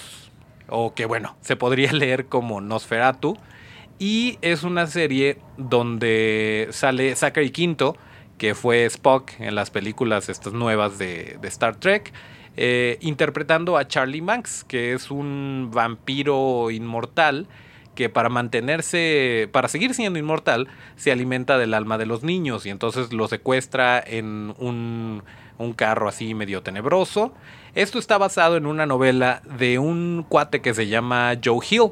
o 0.68 0.94
que 0.94 1.06
bueno, 1.06 1.36
se 1.40 1.54
podría 1.54 1.92
leer 1.92 2.26
como 2.26 2.60
Nosferatu. 2.60 3.36
Y 3.98 4.38
es 4.42 4.64
una 4.64 4.86
serie 4.88 5.38
donde 5.56 6.68
sale 6.70 7.16
Zachary 7.16 7.50
Quinto, 7.50 7.96
que 8.36 8.54
fue 8.54 8.84
Spock 8.86 9.30
en 9.38 9.54
las 9.54 9.70
películas 9.70 10.28
estas 10.28 10.52
nuevas 10.52 10.98
de, 10.98 11.38
Star 11.44 11.76
Trek, 11.76 12.12
eh, 12.56 12.98
interpretando 13.00 13.78
a 13.78 13.88
Charlie 13.88 14.20
Manx, 14.20 14.64
que 14.64 14.92
es 14.92 15.10
un 15.10 15.70
vampiro 15.72 16.70
inmortal 16.70 17.48
que 17.96 18.08
para 18.08 18.28
mantenerse, 18.28 19.48
para 19.50 19.66
seguir 19.66 19.94
siendo 19.94 20.20
inmortal, 20.20 20.68
se 20.94 21.10
alimenta 21.10 21.58
del 21.58 21.74
alma 21.74 21.98
de 21.98 22.06
los 22.06 22.22
niños 22.22 22.64
y 22.66 22.70
entonces 22.70 23.12
lo 23.12 23.26
secuestra 23.26 24.00
en 24.06 24.54
un 24.58 25.22
carro 25.74 26.08
así 26.08 26.34
medio 26.34 26.62
tenebroso. 26.62 27.34
Esto 27.74 27.98
está 27.98 28.16
basado 28.16 28.56
en 28.56 28.66
una 28.66 28.86
novela 28.86 29.42
de 29.58 29.78
un 29.80 30.24
cuate 30.28 30.62
que 30.62 30.72
se 30.72 30.86
llama 30.86 31.36
Joe 31.44 31.58
Hill. 31.68 31.90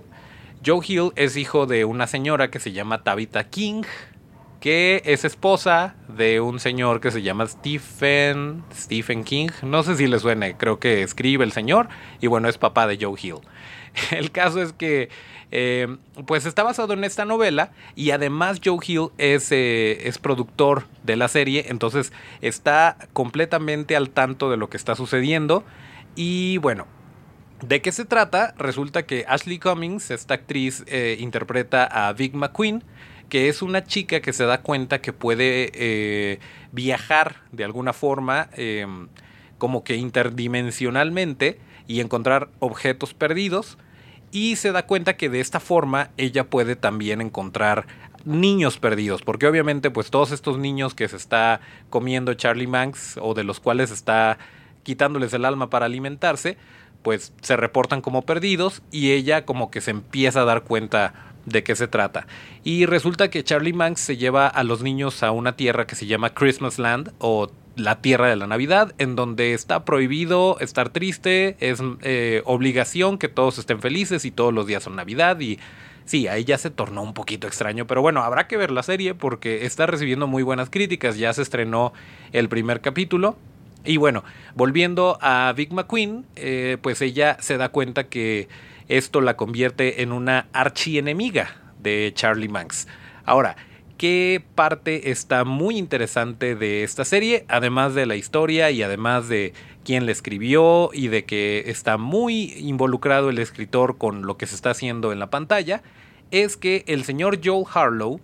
Joe 0.65 0.81
Hill 0.87 1.13
es 1.17 1.37
hijo 1.37 1.67
de 1.67 1.85
una 1.85 2.07
señora 2.07 2.51
que 2.51 2.61
se 2.61 2.73
llama 2.73 3.03
Tabitha 3.03 3.45
King, 3.45 3.83
que 4.61 5.03
es 5.05 5.27
esposa 5.27 5.95
de 6.09 6.41
un 6.41 6.59
señor 6.59 7.03
que 7.03 7.11
se 7.11 7.21
llama 7.21 7.47
Stephen, 7.47 8.65
Stephen 8.73 9.25
King. 9.25 9.49
No 9.63 9.83
sé 9.83 9.95
si 9.97 10.07
le 10.07 10.19
suene, 10.19 10.57
creo 10.57 10.79
que 10.79 11.03
escribe 11.03 11.45
el 11.45 11.53
señor 11.53 11.89
y 12.19 12.29
bueno, 12.29 12.49
es 12.49 12.57
papá 12.57 12.87
de 12.87 12.97
Joe 12.99 13.19
Hill. 13.21 13.41
El 14.11 14.31
caso 14.31 14.63
es 14.63 14.73
que 14.73 15.09
eh, 15.51 15.97
pues 16.27 16.47
está 16.47 16.63
basado 16.63 16.95
en 16.95 17.05
esta 17.05 17.25
novela 17.25 17.71
y 17.95 18.11
además 18.11 18.61
Joe 18.65 18.79
Hill 18.85 19.09
es, 19.19 19.53
eh, 19.53 20.09
es 20.09 20.19
productor 20.19 20.85
de 21.05 21.17
la 21.17 21.29
serie, 21.29 21.67
entonces 21.69 22.13
está 22.41 22.97
completamente 23.13 23.97
al 23.97 24.11
tanto 24.11 24.51
de 24.51 24.57
lo 24.57 24.69
que 24.69 24.77
está 24.77 24.95
sucediendo 24.95 25.65
y 26.17 26.59
bueno. 26.59 26.87
¿De 27.65 27.81
qué 27.81 27.93
se 27.93 28.05
trata? 28.05 28.53
Resulta 28.59 29.07
que 29.07 29.25
Ashley 29.27 29.59
Cummings, 29.59 30.11
esta 30.11 30.35
actriz, 30.35 30.85
eh, 30.87 31.17
interpreta 31.19 31.85
a 31.85 32.13
Vic 32.13 32.35
McQueen, 32.35 32.83
que 33.31 33.49
es 33.49 33.63
una 33.63 33.85
chica 33.85 34.21
que 34.21 34.35
se 34.35 34.45
da 34.45 34.61
cuenta 34.61 35.01
que 35.01 35.15
puede 35.15 36.41
viajar 36.73 37.37
de 37.53 37.65
alguna 37.65 37.95
forma, 37.95 38.51
como 39.57 39.83
que 39.83 39.97
interdimensionalmente, 39.97 41.59
y 41.87 42.01
encontrar 42.01 42.49
objetos 42.61 43.15
perdidos 43.15 43.79
y 44.35 44.57
se 44.57 44.73
da 44.73 44.85
cuenta 44.85 45.17
que 45.17 45.31
de 45.31 45.39
esta 45.39 45.61
forma 45.61 46.11
ella 46.17 46.51
puede 46.51 46.75
también 46.75 47.21
encontrar 47.21 47.87
niños 48.25 48.79
perdidos, 48.79 49.23
porque 49.23 49.47
obviamente 49.47 49.93
pues 49.93 50.11
todos 50.11 50.33
estos 50.33 50.59
niños 50.59 50.93
que 50.93 51.07
se 51.07 51.15
está 51.15 51.61
comiendo 51.89 52.35
Charlie 52.35 52.67
Manx 52.67 53.17
o 53.23 53.35
de 53.35 53.45
los 53.45 53.61
cuales 53.61 53.93
está 53.93 54.39
quitándoles 54.83 55.33
el 55.35 55.45
alma 55.45 55.71
para 55.71 55.87
alimentarse, 55.87 56.57
pues 57.05 57.33
se 57.43 57.57
reportan 57.57 58.01
como 58.01 58.23
perdidos 58.23 58.83
y 58.91 59.13
ella 59.13 59.45
como 59.45 59.71
que 59.71 59.81
se 59.81 59.93
empieza 59.93 60.41
a 60.41 60.45
dar 60.45 60.65
cuenta 60.65 61.15
de 61.47 61.63
qué 61.63 61.77
se 61.77 61.87
trata. 61.87 62.27
Y 62.65 62.87
resulta 62.87 63.31
que 63.31 63.45
Charlie 63.45 63.73
Manx 63.73 64.01
se 64.01 64.17
lleva 64.17 64.49
a 64.49 64.65
los 64.65 64.83
niños 64.83 65.23
a 65.23 65.31
una 65.31 65.55
tierra 65.55 65.87
que 65.87 65.95
se 65.95 66.07
llama 66.07 66.35
Christmas 66.35 66.81
Land 66.81 67.13
o 67.19 67.53
la 67.77 68.01
tierra 68.01 68.29
de 68.29 68.37
la 68.37 68.47
Navidad, 68.47 68.95
en 68.99 69.17
donde 69.17 69.55
está 69.55 69.85
prohibido 69.85 70.59
estar 70.61 70.91
triste, 70.91 71.57
es 71.61 71.83
eh, 72.03 72.43
obligación 72.45 73.19
que 73.19 73.29
todos 73.29 73.59
estén 73.59 73.81
felices 73.81 74.25
y 74.25 74.31
todos 74.31 74.53
los 74.55 74.67
días 74.67 74.85
son 74.85 74.97
Navidad 74.97 75.41
y 75.41 75.59
sí, 76.05 76.29
ahí 76.29 76.45
ya 76.45 76.59
se 76.59 76.71
tornó 76.71 77.03
un 77.03 77.15
poquito 77.15 77.47
extraño, 77.47 77.87
pero 77.87 78.03
bueno, 78.03 78.23
habrá 78.23 78.47
que 78.47 78.57
ver 78.57 78.71
la 78.71 78.83
serie 78.83 79.15
porque 79.15 79.67
está 79.67 79.87
recibiendo 79.87 80.27
muy 80.27 80.43
buenas 80.43 80.71
críticas, 80.71 81.17
ya 81.17 81.33
se 81.33 81.43
estrenó 81.43 81.93
el 82.33 82.49
primer 82.49 82.81
capítulo. 82.81 83.37
Y 83.87 83.99
bueno, 83.99 84.25
volviendo 84.55 85.19
a 85.21 85.53
Vic 85.55 85.71
McQueen, 85.73 86.25
eh, 86.37 86.79
pues 86.81 87.03
ella 87.03 87.37
se 87.41 87.59
da 87.59 87.69
cuenta 87.69 88.05
que 88.05 88.49
esto 88.89 89.21
la 89.21 89.37
convierte 89.37 90.03
en 90.03 90.13
una 90.13 90.47
archienemiga 90.55 91.57
de 91.81 92.11
Charlie 92.15 92.49
Manx. 92.49 92.89
Ahora, 93.27 93.57
qué 93.97 94.43
parte 94.55 95.11
está 95.11 95.45
muy 95.45 95.77
interesante 95.77 96.55
de 96.55 96.83
esta 96.83 97.05
serie, 97.05 97.45
además 97.49 97.95
de 97.95 98.07
la 98.07 98.17
historia 98.17 98.71
y 98.71 98.83
además 98.83 99.29
de 99.29 99.53
quién 99.85 100.07
la 100.07 100.13
escribió 100.13 100.91
y 100.93 101.09
de 101.09 101.25
que 101.25 101.65
está 101.67 101.97
muy 101.97 102.53
involucrado 102.59 103.31
el 103.31 103.39
escritor 103.39 103.99
con 103.99 104.23
lo 104.27 104.37
que 104.37 104.47
se 104.47 104.55
está 104.55 104.71
haciendo 104.71 105.13
en 105.13 105.19
la 105.19 105.31
pantalla, 105.31 105.83
es 106.31 106.57
que 106.57 106.85
el 106.87 107.05
señor 107.05 107.41
Joel 107.45 107.67
Harlow 107.73 108.21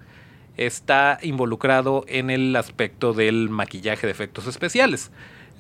está 0.57 1.19
involucrado 1.23 2.05
en 2.09 2.31
el 2.31 2.55
aspecto 2.57 3.13
del 3.13 3.49
maquillaje 3.49 4.07
de 4.07 4.13
efectos 4.13 4.47
especiales. 4.47 5.11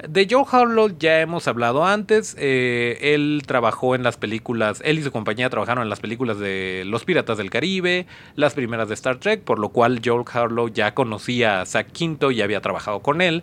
De 0.08 0.26
Joe 0.30 0.44
Harlow 0.50 0.96
ya 0.98 1.20
hemos 1.20 1.46
hablado 1.46 1.84
antes. 1.84 2.34
Eh, 2.38 2.98
él 3.14 3.42
trabajó 3.46 3.94
en 3.94 4.02
las 4.02 4.16
películas, 4.16 4.80
él 4.84 4.98
y 4.98 5.02
su 5.02 5.12
compañía 5.12 5.50
trabajaron 5.50 5.82
en 5.82 5.90
las 5.90 6.00
películas 6.00 6.38
de 6.38 6.84
Los 6.86 7.04
Piratas 7.04 7.36
del 7.36 7.50
Caribe, 7.50 8.06
las 8.34 8.54
primeras 8.54 8.88
de 8.88 8.94
Star 8.94 9.18
Trek, 9.18 9.42
por 9.42 9.58
lo 9.58 9.70
cual 9.70 10.00
Joe 10.04 10.24
Harlow 10.32 10.68
ya 10.68 10.94
conocía 10.94 11.60
a 11.60 11.66
Zack 11.66 11.92
Quinto 11.92 12.30
y 12.30 12.40
había 12.40 12.60
trabajado 12.60 13.00
con 13.00 13.20
él. 13.20 13.42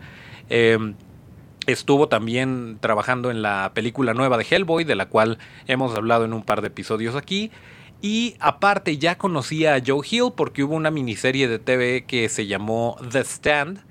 Em, 0.50 0.96
estuvo 1.68 2.08
también 2.08 2.78
trabajando 2.80 3.30
en 3.30 3.42
la 3.42 3.72
película 3.74 4.14
nueva 4.14 4.38
de 4.38 4.46
Hellboy, 4.50 4.84
de 4.84 4.96
la 4.96 5.08
cual 5.08 5.38
hemos 5.68 5.96
hablado 5.96 6.26
en 6.26 6.34
un 6.34 6.44
par 6.44 6.62
de 6.62 6.68
episodios 6.68 7.16
aquí. 7.16 7.52
Y 8.02 8.36
aparte 8.40 8.98
ya 8.98 9.18
conocía 9.18 9.76
a 9.76 9.82
Joe 9.86 10.06
Hill 10.10 10.32
porque 10.36 10.64
hubo 10.64 10.76
una 10.76 10.92
miniserie 10.92 11.48
de 11.48 11.60
TV 11.60 12.06
que 12.06 12.30
se 12.30 12.48
llamó 12.48 12.98
The 13.12 13.22
Stand 13.22 13.87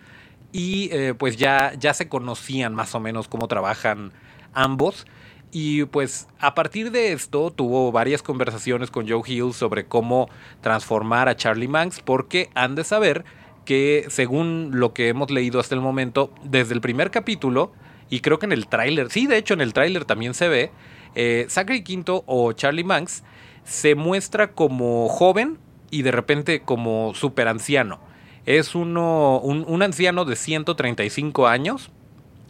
y 0.56 0.88
eh, 0.90 1.12
pues 1.12 1.36
ya, 1.36 1.74
ya 1.78 1.92
se 1.92 2.08
conocían 2.08 2.74
más 2.74 2.94
o 2.94 3.00
menos 3.00 3.28
cómo 3.28 3.46
trabajan 3.46 4.12
ambos. 4.54 5.06
Y 5.52 5.84
pues 5.84 6.28
a 6.40 6.54
partir 6.54 6.90
de 6.90 7.12
esto 7.12 7.50
tuvo 7.50 7.92
varias 7.92 8.22
conversaciones 8.22 8.90
con 8.90 9.06
Joe 9.06 9.20
Hill 9.26 9.52
sobre 9.52 9.84
cómo 9.84 10.30
transformar 10.62 11.28
a 11.28 11.36
Charlie 11.36 11.68
Manx 11.68 12.00
porque 12.00 12.48
han 12.54 12.74
de 12.74 12.84
saber 12.84 13.26
que 13.66 14.06
según 14.08 14.70
lo 14.72 14.94
que 14.94 15.08
hemos 15.08 15.30
leído 15.30 15.60
hasta 15.60 15.74
el 15.74 15.82
momento, 15.82 16.32
desde 16.42 16.72
el 16.72 16.80
primer 16.80 17.10
capítulo, 17.10 17.72
y 18.08 18.20
creo 18.20 18.38
que 18.38 18.46
en 18.46 18.52
el 18.52 18.66
tráiler, 18.66 19.10
sí, 19.10 19.26
de 19.26 19.36
hecho 19.36 19.52
en 19.52 19.60
el 19.60 19.74
tráiler 19.74 20.06
también 20.06 20.32
se 20.32 20.48
ve, 20.48 20.70
eh, 21.14 21.44
Zachary 21.50 21.84
Quinto 21.84 22.24
o 22.26 22.52
Charlie 22.54 22.84
Manx 22.84 23.24
se 23.64 23.94
muestra 23.94 24.52
como 24.52 25.08
joven 25.08 25.58
y 25.90 26.00
de 26.00 26.12
repente 26.12 26.62
como 26.62 27.12
super 27.14 27.46
anciano. 27.46 28.05
Es 28.46 28.74
uno, 28.74 29.38
un, 29.40 29.64
un 29.66 29.82
anciano 29.82 30.24
de 30.24 30.36
135 30.36 31.46
años, 31.46 31.90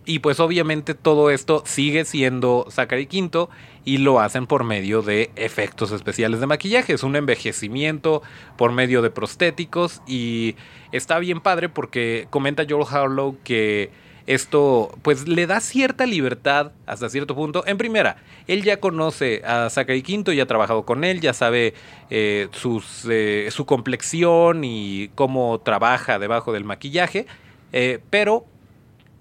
y 0.07 0.21
pues 0.21 0.39
obviamente 0.39 0.95
todo 0.95 1.31
esto 1.31 1.65
sigue 1.67 2.05
siendo 2.05 2.67
Zachary 2.71 3.07
Quinto 3.07 3.51
y 3.85 3.99
lo 3.99 4.21
hacen 4.21 4.47
por 4.47 4.63
medio 4.63 5.03
de 5.03 5.31
efectos 5.35 5.91
especiales 5.91 6.39
de 6.39 6.47
maquillaje. 6.47 6.93
Es 6.93 7.03
un 7.03 7.17
envejecimiento 7.17 8.23
por 8.57 8.71
medio 8.71 9.03
de 9.03 9.11
prostéticos 9.11 10.01
y 10.07 10.55
está 10.93 11.19
bien 11.19 11.41
padre 11.41 11.69
porque 11.69 12.29
comenta 12.31 12.65
Joel 12.69 12.87
Harlow 12.89 13.37
que 13.43 13.91
esto 14.27 14.97
pues 15.03 15.29
le 15.29 15.47
da 15.47 15.61
cierta 15.61 16.07
libertad 16.07 16.73
hasta 16.87 17.09
cierto 17.09 17.35
punto. 17.35 17.65
En 17.67 17.79
primera, 17.79 18.17
él 18.47 18.63
ya 18.63 18.81
conoce 18.81 19.43
a 19.45 19.71
Zachary 19.71 20.03
Quinto, 20.03 20.33
ya 20.33 20.45
ha 20.45 20.47
trabajado 20.47 20.85
con 20.85 21.05
él, 21.05 21.21
ya 21.21 21.33
sabe 21.33 21.75
eh, 22.11 22.49
sus, 22.53 23.07
eh, 23.09 23.49
su 23.51 23.67
complexión 23.67 24.65
y 24.65 25.11
cómo 25.15 25.61
trabaja 25.61 26.19
debajo 26.19 26.53
del 26.53 26.65
maquillaje, 26.65 27.27
eh, 27.73 28.01
pero 28.11 28.47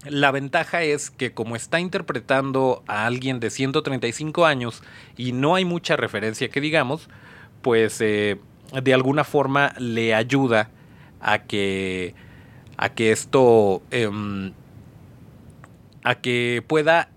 la 0.08 0.30
ventaja 0.30 0.82
es 0.82 1.10
que 1.10 1.32
como 1.32 1.56
está 1.56 1.80
interpretando 1.80 2.82
a 2.86 3.06
alguien 3.06 3.40
de 3.40 3.50
135 3.50 4.46
años 4.46 4.82
y 5.16 5.32
no 5.32 5.54
hay 5.54 5.64
mucha 5.64 5.96
referencia 5.96 6.48
que 6.48 6.60
digamos, 6.60 7.08
pues 7.62 8.00
eh, 8.00 8.38
de 8.72 8.94
alguna 8.94 9.24
forma 9.24 9.74
le 9.78 10.14
ayuda 10.14 10.70
a 11.20 11.42
que, 11.42 12.14
a 12.76 12.90
que 12.90 13.10
esto, 13.10 13.82
em, 13.90 14.52
a 16.06 16.14
que 16.14 16.62
pueda 16.64 17.10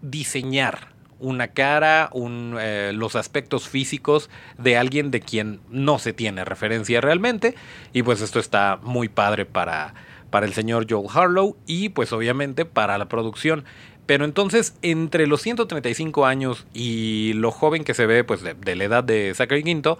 diseñar 0.00 0.94
una 1.18 1.48
cara, 1.48 2.08
eh, 2.14 2.92
los 2.94 3.16
aspectos 3.16 3.68
físicos 3.68 4.30
de 4.56 4.76
alguien 4.76 5.10
de 5.10 5.18
quien 5.18 5.58
no 5.68 5.98
se 5.98 6.12
tiene 6.12 6.44
referencia 6.44 7.00
realmente. 7.00 7.56
Y 7.92 8.04
pues 8.04 8.20
esto 8.20 8.38
está 8.38 8.78
muy 8.80 9.08
padre 9.08 9.44
para, 9.44 9.92
para 10.30 10.46
el 10.46 10.54
señor 10.54 10.86
Joel 10.88 11.08
Harlow 11.12 11.56
y 11.66 11.88
pues 11.88 12.12
obviamente 12.12 12.64
para 12.64 12.96
la 12.96 13.08
producción. 13.08 13.64
Pero 14.06 14.24
entonces, 14.24 14.74
entre 14.82 15.26
los 15.26 15.42
135 15.42 16.24
años 16.24 16.68
y 16.72 17.32
lo 17.34 17.50
joven 17.50 17.82
que 17.82 17.92
se 17.92 18.06
ve, 18.06 18.22
pues 18.22 18.40
de, 18.42 18.76
la 18.76 18.84
edad 18.84 19.02
de 19.02 19.34
Zachary 19.34 19.64
Quinto, 19.64 19.98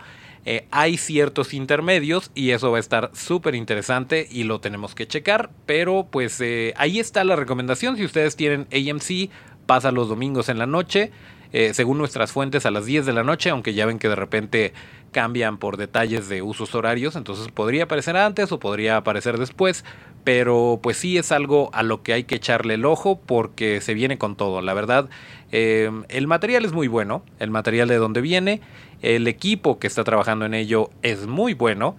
eh, 0.51 0.67
hay 0.71 0.97
ciertos 0.97 1.53
intermedios 1.53 2.31
y 2.35 2.53
eso 2.53 2.71
va 2.71 2.79
a 2.79 2.81
estar 2.81 3.11
súper 3.13 3.55
interesante 3.55 4.27
y 4.31 4.45
lo 4.45 4.63
tenemos 4.63 4.95
que 4.95 5.07
checar. 5.07 5.51
Pero 5.67 6.07
pues 6.11 6.41
eh, 6.41 6.73
ahí 6.79 6.99
está 6.99 7.23
la 7.25 7.37
recomendación. 7.37 7.99
Si 7.99 8.05
ustedes 8.07 8.35
tienen 8.35 8.67
AMC, 8.73 9.29
pasa 9.67 9.93
los 9.93 10.09
domingos 10.09 10.49
en 10.49 10.57
la 10.57 10.65
noche. 10.65 11.13
Eh, 11.53 11.75
según 11.75 11.99
nuestras 11.99 12.33
fuentes, 12.33 12.65
a 12.65 12.71
las 12.71 12.87
10 12.87 13.05
de 13.05 13.13
la 13.13 13.25
noche, 13.25 13.51
aunque 13.51 13.75
ya 13.75 13.85
ven 13.85 13.99
que 13.99 14.09
de 14.09 14.15
repente 14.15 14.73
cambian 15.13 15.59
por 15.59 15.77
detalles 15.77 16.31
de 16.31 16.41
usos 16.41 16.75
horarios, 16.75 17.17
entonces 17.17 17.49
podría 17.49 17.85
aparecer 17.85 18.17
antes 18.17 18.51
o 18.51 18.59
podría 18.59 18.97
aparecer 18.97 19.37
después, 19.39 19.85
pero 20.25 20.81
pues 20.83 20.97
sí 20.97 21.19
es 21.19 21.31
algo 21.31 21.69
a 21.75 21.83
lo 21.83 22.03
que 22.03 22.15
hay 22.15 22.25
que 22.25 22.37
echarle 22.37 22.75
el 22.75 22.87
ojo 22.87 23.21
porque 23.21 23.83
se 23.83 23.93
viene 23.93 24.17
con 24.17 24.37
todo. 24.37 24.61
La 24.61 24.75
verdad, 24.75 25.09
el 25.51 26.27
material 26.27 26.67
es 26.67 26.73
muy 26.73 26.89
bueno, 26.89 27.23
el 27.39 27.51
material 27.51 27.89
de 27.89 27.97
donde 27.97 28.21
viene, 28.21 28.61
el 29.03 29.29
equipo 29.29 29.79
que 29.79 29.87
está 29.87 30.05
trabajando 30.05 30.45
en 30.45 30.55
ello 30.55 30.91
es 31.03 31.27
muy 31.27 31.55
bueno 31.55 31.97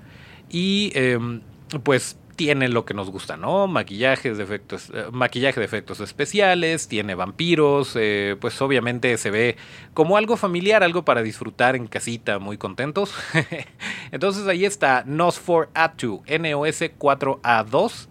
y 0.49 0.91
em, 0.95 1.41
pues 1.83 2.17
tiene 2.39 2.69
lo 2.69 2.85
que 2.85 2.93
nos 2.93 3.09
gusta, 3.09 3.35
¿no? 3.35 3.67
De 3.67 4.43
efectos, 4.43 4.91
eh, 4.93 5.07
maquillaje 5.11 5.59
de 5.59 5.65
efectos 5.65 5.99
especiales, 5.99 6.87
tiene 6.87 7.13
vampiros, 7.13 7.97
eh, 7.99 8.37
pues 8.39 8.61
obviamente 8.61 9.17
se 9.17 9.29
ve 9.29 9.57
como 9.93 10.15
algo 10.15 10.37
familiar, 10.37 10.81
algo 10.81 11.03
para 11.03 11.21
disfrutar 11.21 11.75
en 11.75 11.87
casita, 11.87 12.39
muy 12.39 12.57
contentos. 12.57 13.13
Entonces 14.11 14.47
ahí 14.47 14.63
está 14.63 15.05
NOS4A2, 15.05 16.23
NOS4A2 16.23 18.07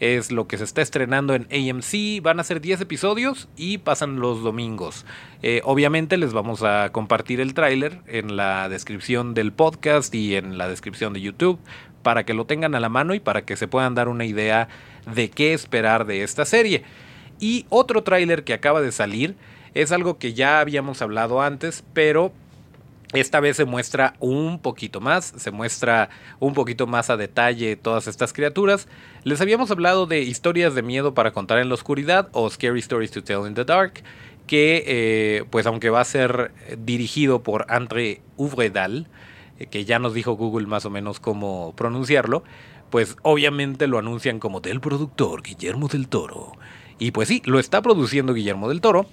es 0.00 0.30
lo 0.30 0.46
que 0.46 0.58
se 0.58 0.64
está 0.64 0.82
estrenando 0.82 1.34
en 1.34 1.46
AMC. 1.50 2.22
Van 2.22 2.40
a 2.40 2.44
ser 2.44 2.60
10 2.60 2.82
episodios 2.82 3.48
y 3.56 3.78
pasan 3.78 4.20
los 4.20 4.42
domingos. 4.42 5.04
Eh, 5.42 5.60
obviamente 5.64 6.16
les 6.16 6.32
vamos 6.32 6.62
a 6.62 6.90
compartir 6.92 7.40
el 7.40 7.54
tráiler 7.54 8.00
en 8.06 8.36
la 8.36 8.68
descripción 8.68 9.34
del 9.34 9.52
podcast 9.52 10.14
y 10.14 10.36
en 10.36 10.58
la 10.58 10.68
descripción 10.68 11.12
de 11.12 11.20
YouTube 11.20 11.58
para 12.02 12.24
que 12.24 12.34
lo 12.34 12.46
tengan 12.46 12.74
a 12.74 12.80
la 12.80 12.88
mano 12.88 13.14
y 13.14 13.20
para 13.20 13.42
que 13.42 13.56
se 13.56 13.68
puedan 13.68 13.94
dar 13.94 14.08
una 14.08 14.24
idea 14.24 14.68
de 15.14 15.30
qué 15.30 15.52
esperar 15.52 16.06
de 16.06 16.22
esta 16.22 16.44
serie. 16.44 16.84
Y 17.40 17.66
otro 17.68 18.02
tráiler 18.02 18.44
que 18.44 18.54
acaba 18.54 18.80
de 18.80 18.92
salir 18.92 19.36
es 19.74 19.92
algo 19.92 20.18
que 20.18 20.32
ya 20.32 20.60
habíamos 20.60 21.02
hablado 21.02 21.42
antes, 21.42 21.84
pero 21.92 22.32
esta 23.14 23.40
vez 23.40 23.56
se 23.56 23.64
muestra 23.64 24.14
un 24.20 24.58
poquito 24.58 25.00
más, 25.00 25.32
se 25.36 25.50
muestra 25.50 26.10
un 26.40 26.52
poquito 26.52 26.86
más 26.86 27.08
a 27.08 27.16
detalle 27.16 27.76
todas 27.76 28.06
estas 28.06 28.32
criaturas. 28.32 28.86
Les 29.24 29.40
habíamos 29.40 29.70
hablado 29.70 30.06
de 30.06 30.20
historias 30.20 30.74
de 30.74 30.82
miedo 30.82 31.14
para 31.14 31.32
contar 31.32 31.58
en 31.58 31.68
la 31.68 31.74
oscuridad 31.74 32.28
o 32.32 32.48
Scary 32.50 32.80
Stories 32.80 33.10
to 33.10 33.24
Tell 33.24 33.46
in 33.46 33.54
the 33.54 33.64
Dark, 33.64 34.02
que 34.46 34.84
eh, 34.86 35.44
pues 35.50 35.66
aunque 35.66 35.90
va 35.90 36.00
a 36.00 36.04
ser 36.04 36.52
dirigido 36.78 37.42
por 37.42 37.66
André 37.68 38.20
Uvredal, 38.36 39.08
eh, 39.58 39.66
que 39.66 39.84
ya 39.84 39.98
nos 39.98 40.12
dijo 40.12 40.32
Google 40.32 40.66
más 40.66 40.84
o 40.84 40.90
menos 40.90 41.18
cómo 41.18 41.74
pronunciarlo, 41.76 42.44
pues 42.90 43.16
obviamente 43.22 43.86
lo 43.86 43.98
anuncian 43.98 44.38
como 44.38 44.60
del 44.60 44.80
productor 44.80 45.42
Guillermo 45.42 45.88
del 45.88 46.08
Toro. 46.08 46.52
Y 46.98 47.12
pues 47.12 47.28
sí, 47.28 47.42
lo 47.44 47.58
está 47.58 47.80
produciendo 47.80 48.34
Guillermo 48.34 48.68
del 48.68 48.80
Toro, 48.80 49.06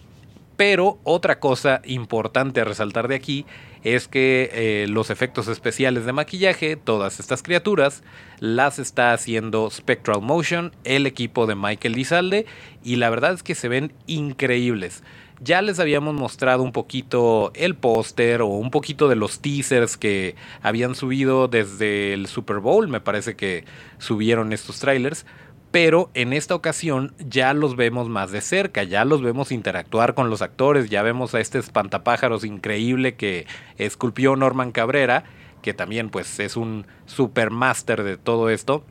pero 0.57 0.99
otra 1.03 1.39
cosa 1.39 1.81
importante 1.85 2.61
a 2.61 2.65
resaltar 2.65 3.07
de 3.07 3.15
aquí 3.15 3.45
es 3.83 4.07
que 4.07 4.49
eh, 4.53 4.87
los 4.89 5.09
efectos 5.09 5.47
especiales 5.47 6.05
de 6.05 6.13
maquillaje, 6.13 6.75
todas 6.75 7.19
estas 7.19 7.43
criaturas, 7.43 8.03
las 8.39 8.79
está 8.79 9.13
haciendo 9.13 9.69
Spectral 9.69 10.21
Motion, 10.21 10.71
el 10.83 11.05
equipo 11.05 11.45
de 11.45 11.55
Michael 11.55 11.93
Lizalde, 11.93 12.45
y 12.83 12.95
la 12.95 13.09
verdad 13.09 13.33
es 13.33 13.43
que 13.43 13.53
se 13.53 13.67
ven 13.67 13.93
increíbles. 14.07 15.03
Ya 15.41 15.61
les 15.61 15.79
habíamos 15.79 16.15
mostrado 16.15 16.63
un 16.63 16.71
poquito 16.71 17.51
el 17.55 17.75
póster 17.75 18.41
o 18.41 18.47
un 18.47 18.71
poquito 18.71 19.09
de 19.09 19.15
los 19.15 19.41
teasers 19.41 19.97
que 19.97 20.35
habían 20.61 20.95
subido 20.95 21.47
desde 21.47 22.13
el 22.13 22.27
Super 22.27 22.59
Bowl, 22.59 22.87
me 22.87 23.01
parece 23.01 23.35
que 23.35 23.65
subieron 23.99 24.53
estos 24.53 24.79
trailers, 24.79 25.25
pero 25.75 26.09
en 26.13 26.31
esta 26.31 26.55
ocasión 26.55 27.13
ya 27.19 27.53
los 27.53 27.75
vemos 27.75 28.07
más 28.07 28.31
de 28.31 28.39
cerca, 28.39 28.83
ya 28.83 29.03
los 29.03 29.21
vemos 29.21 29.51
interactuar 29.51 30.13
con 30.13 30.29
los 30.29 30.41
actores, 30.41 30.89
ya 30.89 31.03
vemos 31.03 31.35
a 31.35 31.41
este 31.41 31.59
espantapájaros 31.59 32.45
increíble 32.45 33.15
que 33.15 33.45
esculpió 33.77 34.37
Norman 34.37 34.71
Cabrera, 34.71 35.25
que 35.61 35.73
también 35.73 36.09
pues 36.09 36.39
es 36.39 36.55
un 36.55 36.87
supermaster 37.07 38.03
de 38.03 38.15
todo 38.15 38.49
esto. 38.49 38.85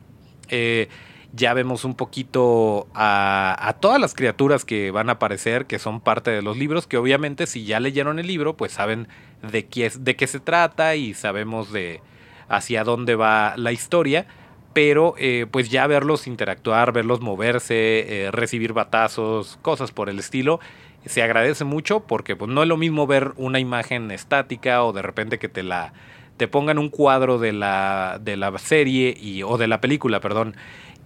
Eh, 0.49 0.87
ya 1.33 1.55
vemos 1.55 1.85
un 1.85 1.95
poquito 1.95 2.85
a, 2.93 3.77
todas 3.79 3.99
las 3.99 4.13
criaturas 4.13 4.63
que 4.63 4.91
van 4.91 5.09
a 5.09 5.13
aparecer, 5.13 5.65
que 5.65 5.79
son 5.79 6.01
parte 6.01 6.29
de 6.29 6.43
los 6.43 6.55
libros, 6.55 6.85
que 6.85 6.97
obviamente 6.97 7.47
si 7.47 7.65
ya 7.65 7.79
leyeron 7.79 8.19
el 8.19 8.27
libro, 8.27 8.57
pues 8.57 8.73
saben 8.73 9.07
de 9.41 9.65
qué, 9.65 9.91
de 9.97 10.15
qué 10.15 10.27
se 10.27 10.39
trata 10.39 10.95
y 10.95 11.15
sabemos 11.15 11.71
de 11.73 12.01
hacia 12.47 12.83
dónde 12.83 13.15
va 13.15 13.55
la 13.57 13.71
historia 13.71 14.27
pero 14.75 15.15
eh, 15.17 15.45
pues 15.49 15.69
ya 15.69 15.87
verlos 15.87 16.27
interactuar, 16.27 16.91
verlos 16.91 17.21
moverse, 17.21 18.25
eh, 18.25 18.31
recibir 18.31 18.73
batazos, 18.73 19.57
cosas 19.61 19.93
por 19.93 20.09
el 20.09 20.19
estilo, 20.19 20.59
se 21.05 21.23
agradece 21.23 21.63
mucho 21.63 22.01
porque 22.01 22.35
pues, 22.35 22.51
no 22.51 22.61
es 22.61 22.67
lo 22.67 22.75
mismo 22.75 23.07
ver 23.07 23.31
una 23.37 23.61
imagen 23.61 24.11
estática 24.11 24.83
o 24.83 24.91
de 24.91 25.01
repente 25.01 25.39
que 25.39 25.47
te 25.47 25.63
la 25.63 25.93
te 26.35 26.49
pongan 26.49 26.77
un 26.77 26.89
cuadro 26.89 27.39
de 27.39 27.53
la, 27.53 28.19
de 28.21 28.35
la 28.35 28.57
serie 28.57 29.15
y, 29.17 29.43
o 29.43 29.57
de 29.57 29.67
la 29.67 29.79
película, 29.79 30.19
perdón, 30.19 30.57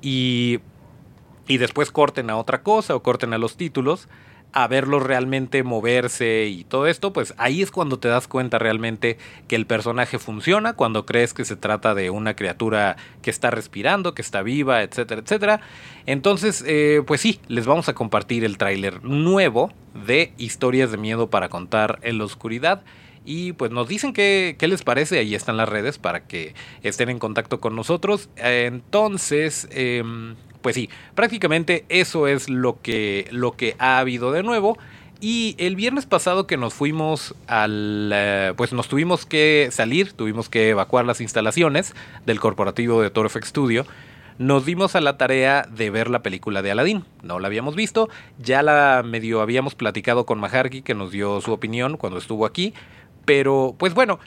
y, 0.01 0.61
y 1.47 1.59
después 1.59 1.91
corten 1.91 2.31
a 2.31 2.37
otra 2.37 2.63
cosa 2.63 2.95
o 2.95 3.03
corten 3.03 3.33
a 3.33 3.37
los 3.37 3.55
títulos 3.55 4.09
a 4.51 4.67
verlos 4.67 5.03
realmente 5.03 5.63
moverse 5.63 6.47
y 6.47 6.63
todo 6.63 6.87
esto, 6.87 7.13
pues 7.13 7.33
ahí 7.37 7.61
es 7.61 7.71
cuando 7.71 7.99
te 7.99 8.07
das 8.07 8.27
cuenta 8.27 8.57
realmente 8.57 9.17
que 9.47 9.55
el 9.55 9.65
personaje 9.65 10.17
funciona, 10.17 10.73
cuando 10.73 11.05
crees 11.05 11.33
que 11.33 11.45
se 11.45 11.55
trata 11.55 11.93
de 11.93 12.09
una 12.09 12.35
criatura 12.35 12.97
que 13.21 13.29
está 13.29 13.51
respirando, 13.51 14.13
que 14.13 14.21
está 14.21 14.41
viva, 14.41 14.81
etcétera, 14.81 15.21
etcétera. 15.21 15.61
Entonces, 16.05 16.63
eh, 16.65 17.03
pues 17.05 17.21
sí, 17.21 17.39
les 17.47 17.65
vamos 17.65 17.89
a 17.89 17.93
compartir 17.93 18.43
el 18.43 18.57
tráiler 18.57 19.03
nuevo 19.03 19.71
de 20.05 20.33
Historias 20.37 20.91
de 20.91 20.97
Miedo 20.97 21.29
para 21.29 21.49
contar 21.49 21.99
en 22.01 22.17
la 22.17 22.25
oscuridad. 22.25 22.81
Y 23.25 23.53
pues 23.53 23.69
nos 23.69 23.87
dicen 23.87 24.13
qué, 24.13 24.55
qué 24.57 24.67
les 24.67 24.81
parece, 24.81 25.19
ahí 25.19 25.35
están 25.35 25.57
las 25.57 25.69
redes 25.69 25.99
para 25.99 26.25
que 26.25 26.55
estén 26.81 27.09
en 27.09 27.19
contacto 27.19 27.59
con 27.59 27.75
nosotros. 27.75 28.29
Entonces, 28.37 29.67
em, 29.71 30.35
pues 30.61 30.75
sí, 30.75 30.89
prácticamente 31.15 31.85
eso 31.89 32.27
es 32.27 32.49
lo 32.49 32.81
que, 32.81 33.27
lo 33.31 33.53
que 33.53 33.75
ha 33.79 33.99
habido 33.99 34.31
de 34.31 34.43
nuevo. 34.43 34.77
Y 35.21 35.55
el 35.57 35.75
viernes 35.75 36.05
pasado 36.05 36.47
que 36.47 36.55
nos 36.55 36.73
fuimos 36.73 37.35
al... 37.47 38.09
Eh, 38.13 38.53
pues 38.55 38.71
nos 38.71 38.87
tuvimos 38.87 39.25
que 39.25 39.67
salir, 39.71 40.13
tuvimos 40.13 40.47
que 40.47 40.69
evacuar 40.69 41.05
las 41.05 41.19
instalaciones 41.19 41.93
del 42.25 42.39
corporativo 42.39 43.01
de 43.01 43.09
Toro 43.09 43.27
Studio. 43.29 43.85
Nos 44.37 44.65
dimos 44.65 44.95
a 44.95 45.01
la 45.01 45.17
tarea 45.17 45.67
de 45.69 45.89
ver 45.89 46.09
la 46.09 46.23
película 46.23 46.61
de 46.61 46.71
Aladdin. 46.71 47.03
No 47.21 47.39
la 47.39 47.47
habíamos 47.47 47.75
visto, 47.75 48.07
ya 48.37 48.63
la 48.63 49.03
medio 49.05 49.41
habíamos 49.41 49.75
platicado 49.75 50.25
con 50.25 50.39
Maharki 50.39 50.81
que 50.81 50.95
nos 50.95 51.11
dio 51.11 51.41
su 51.41 51.51
opinión 51.51 51.97
cuando 51.97 52.17
estuvo 52.17 52.45
aquí. 52.45 52.73
Pero 53.25 53.75
pues 53.77 53.93
bueno, 53.93 54.19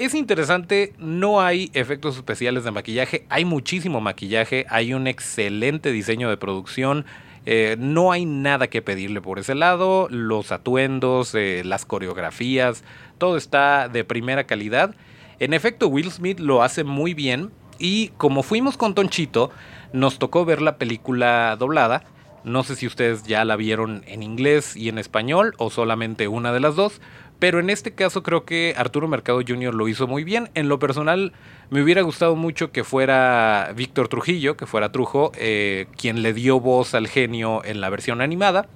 es 0.00 0.14
interesante, 0.14 0.94
no 0.98 1.42
hay 1.42 1.70
efectos 1.74 2.16
especiales 2.16 2.64
de 2.64 2.70
maquillaje, 2.70 3.26
hay 3.28 3.44
muchísimo 3.44 4.00
maquillaje, 4.00 4.64
hay 4.70 4.94
un 4.94 5.06
excelente 5.06 5.92
diseño 5.92 6.30
de 6.30 6.38
producción. 6.38 7.04
Eh, 7.44 7.76
no 7.78 8.10
hay 8.10 8.24
nada 8.24 8.68
que 8.68 8.80
pedirle 8.80 9.20
por 9.20 9.38
ese 9.38 9.54
lado. 9.54 10.08
Los 10.08 10.52
atuendos, 10.52 11.34
eh, 11.34 11.60
las 11.66 11.84
coreografías, 11.84 12.82
todo 13.18 13.36
está 13.36 13.90
de 13.90 14.02
primera 14.04 14.44
calidad. 14.44 14.94
En 15.38 15.52
efecto, 15.52 15.88
Will 15.88 16.10
Smith 16.10 16.40
lo 16.40 16.62
hace 16.62 16.82
muy 16.82 17.12
bien. 17.12 17.50
Y 17.78 18.08
como 18.16 18.42
fuimos 18.42 18.78
con 18.78 18.94
Tonchito, 18.94 19.50
nos 19.92 20.18
tocó 20.18 20.46
ver 20.46 20.62
la 20.62 20.78
película 20.78 21.56
doblada. 21.58 22.04
No 22.42 22.62
sé 22.62 22.74
si 22.74 22.86
ustedes 22.86 23.24
ya 23.24 23.44
la 23.44 23.56
vieron 23.56 24.02
en 24.06 24.22
inglés 24.22 24.76
y 24.76 24.88
en 24.88 24.96
español 24.96 25.52
o 25.58 25.68
solamente 25.68 26.26
una 26.26 26.54
de 26.54 26.60
las 26.60 26.74
dos. 26.74 27.02
Pero 27.40 27.58
en 27.58 27.70
este 27.70 27.92
caso 27.92 28.22
creo 28.22 28.44
que 28.44 28.74
Arturo 28.76 29.08
Mercado 29.08 29.40
Jr. 29.40 29.74
lo 29.74 29.88
hizo 29.88 30.06
muy 30.06 30.24
bien. 30.24 30.50
En 30.54 30.68
lo 30.68 30.78
personal 30.78 31.32
me 31.70 31.82
hubiera 31.82 32.02
gustado 32.02 32.36
mucho 32.36 32.70
que 32.70 32.84
fuera 32.84 33.72
Víctor 33.74 34.08
Trujillo, 34.08 34.58
que 34.58 34.66
fuera 34.66 34.92
Trujo, 34.92 35.32
eh, 35.36 35.86
quien 35.96 36.20
le 36.20 36.34
dio 36.34 36.60
voz 36.60 36.94
al 36.94 37.08
genio 37.08 37.64
en 37.64 37.80
la 37.80 37.88
versión 37.88 38.20
animada. 38.20 38.68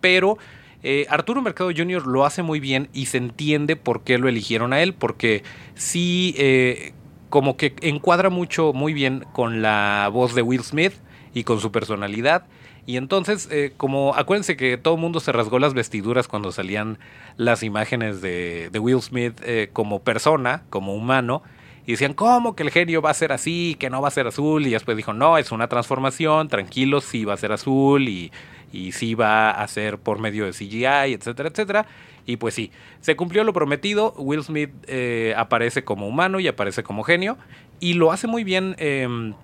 Pero 0.00 0.38
eh, 0.82 1.06
Arturo 1.10 1.42
Mercado 1.42 1.70
Jr. 1.76 2.06
lo 2.06 2.24
hace 2.24 2.42
muy 2.42 2.58
bien 2.58 2.88
y 2.94 3.06
se 3.06 3.18
entiende 3.18 3.76
por 3.76 4.02
qué 4.02 4.16
lo 4.16 4.28
eligieron 4.28 4.72
a 4.72 4.80
él. 4.80 4.94
Porque 4.94 5.42
sí, 5.74 6.34
eh, 6.38 6.94
como 7.28 7.58
que 7.58 7.74
encuadra 7.82 8.30
mucho, 8.30 8.72
muy 8.72 8.94
bien 8.94 9.26
con 9.34 9.60
la 9.60 10.08
voz 10.10 10.34
de 10.34 10.40
Will 10.40 10.62
Smith 10.62 10.94
y 11.34 11.44
con 11.44 11.60
su 11.60 11.70
personalidad. 11.70 12.46
Y 12.86 12.96
entonces, 12.96 13.48
eh, 13.50 13.72
como 13.76 14.14
acuérdense 14.14 14.56
que 14.56 14.78
todo 14.78 14.94
el 14.94 15.00
mundo 15.00 15.18
se 15.18 15.32
rasgó 15.32 15.58
las 15.58 15.74
vestiduras 15.74 16.28
cuando 16.28 16.52
salían 16.52 16.98
las 17.36 17.64
imágenes 17.64 18.20
de, 18.20 18.70
Will 18.80 19.02
Smith 19.02 19.40
eh, 19.44 19.70
como 19.72 20.00
persona, 20.00 20.62
como 20.70 20.94
humano, 20.94 21.42
y 21.84 21.92
decían, 21.92 22.14
¿cómo 22.14 22.56
que 22.56 22.62
el 22.62 22.70
genio 22.70 23.02
va 23.02 23.10
a 23.10 23.14
ser 23.14 23.32
así, 23.32 23.76
que 23.78 23.90
no 23.90 24.00
va 24.02 24.08
a 24.08 24.12
ser 24.12 24.26
azul? 24.26 24.66
Y 24.66 24.70
después 24.70 24.96
dijo, 24.96 25.12
no, 25.12 25.38
es 25.38 25.52
una 25.52 25.68
transformación, 25.68 26.48
tranquilo, 26.48 27.00
sí 27.00 27.24
va 27.24 27.34
a 27.34 27.36
ser 27.36 27.52
azul 27.52 28.08
y, 28.08 28.32
y 28.72 28.92
sí 28.92 29.14
va 29.14 29.50
a 29.50 29.66
ser 29.68 29.98
por 29.98 30.18
medio 30.18 30.46
de 30.46 30.52
CGI, 30.52 31.14
etcétera, 31.14 31.48
etcétera. 31.48 31.86
Y 32.26 32.36
pues 32.36 32.54
sí, 32.54 32.72
se 33.00 33.14
cumplió 33.14 33.44
lo 33.44 33.52
prometido, 33.52 34.12
Will 34.16 34.42
Smith 34.42 34.70
eh, 34.88 35.32
aparece 35.36 35.84
como 35.84 36.08
humano 36.08 36.40
y 36.40 36.48
aparece 36.48 36.82
como 36.82 37.04
genio, 37.04 37.38
y 37.78 37.94
lo 37.94 38.10
hace 38.10 38.26
muy 38.26 38.42
bien 38.42 38.74
em, 38.78 39.34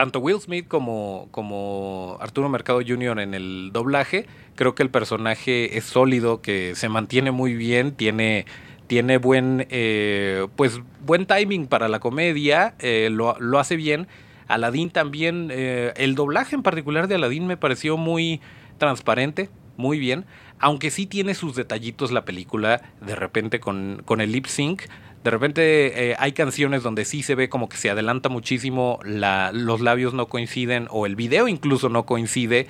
tanto 0.00 0.18
Will 0.20 0.40
Smith 0.40 0.66
como, 0.66 1.28
como 1.30 2.16
Arturo 2.22 2.48
Mercado 2.48 2.80
Jr. 2.80 3.20
en 3.20 3.34
el 3.34 3.68
doblaje, 3.70 4.24
creo 4.54 4.74
que 4.74 4.82
el 4.82 4.88
personaje 4.88 5.76
es 5.76 5.84
sólido, 5.84 6.40
que 6.40 6.74
se 6.74 6.88
mantiene 6.88 7.32
muy 7.32 7.52
bien, 7.52 7.92
tiene, 7.92 8.46
tiene 8.86 9.18
buen, 9.18 9.66
eh, 9.68 10.46
pues, 10.56 10.80
buen 11.04 11.26
timing 11.26 11.66
para 11.66 11.86
la 11.88 12.00
comedia, 12.00 12.74
eh, 12.78 13.10
lo, 13.12 13.38
lo, 13.40 13.58
hace 13.58 13.76
bien. 13.76 14.08
Aladdin 14.48 14.88
también, 14.88 15.50
eh, 15.52 15.92
el 15.96 16.14
doblaje 16.14 16.56
en 16.56 16.62
particular 16.62 17.06
de 17.06 17.16
Aladdin 17.16 17.46
me 17.46 17.58
pareció 17.58 17.98
muy 17.98 18.40
transparente, 18.78 19.50
muy 19.76 19.98
bien, 19.98 20.24
aunque 20.60 20.90
sí 20.90 21.04
tiene 21.04 21.34
sus 21.34 21.56
detallitos 21.56 22.10
la 22.10 22.24
película, 22.24 22.80
de 23.02 23.16
repente 23.16 23.60
con, 23.60 24.00
con 24.06 24.22
el 24.22 24.32
lip 24.32 24.46
sync 24.46 24.84
de 25.22 25.30
repente 25.30 26.10
eh, 26.10 26.16
hay 26.18 26.32
canciones 26.32 26.82
donde 26.82 27.04
sí 27.04 27.22
se 27.22 27.34
ve 27.34 27.48
como 27.48 27.68
que 27.68 27.76
se 27.76 27.90
adelanta 27.90 28.28
muchísimo, 28.28 28.98
la, 29.04 29.52
los 29.52 29.80
labios 29.80 30.14
no 30.14 30.28
coinciden 30.28 30.86
o 30.90 31.06
el 31.06 31.16
video 31.16 31.46
incluso 31.46 31.88
no 31.88 32.06
coincide 32.06 32.66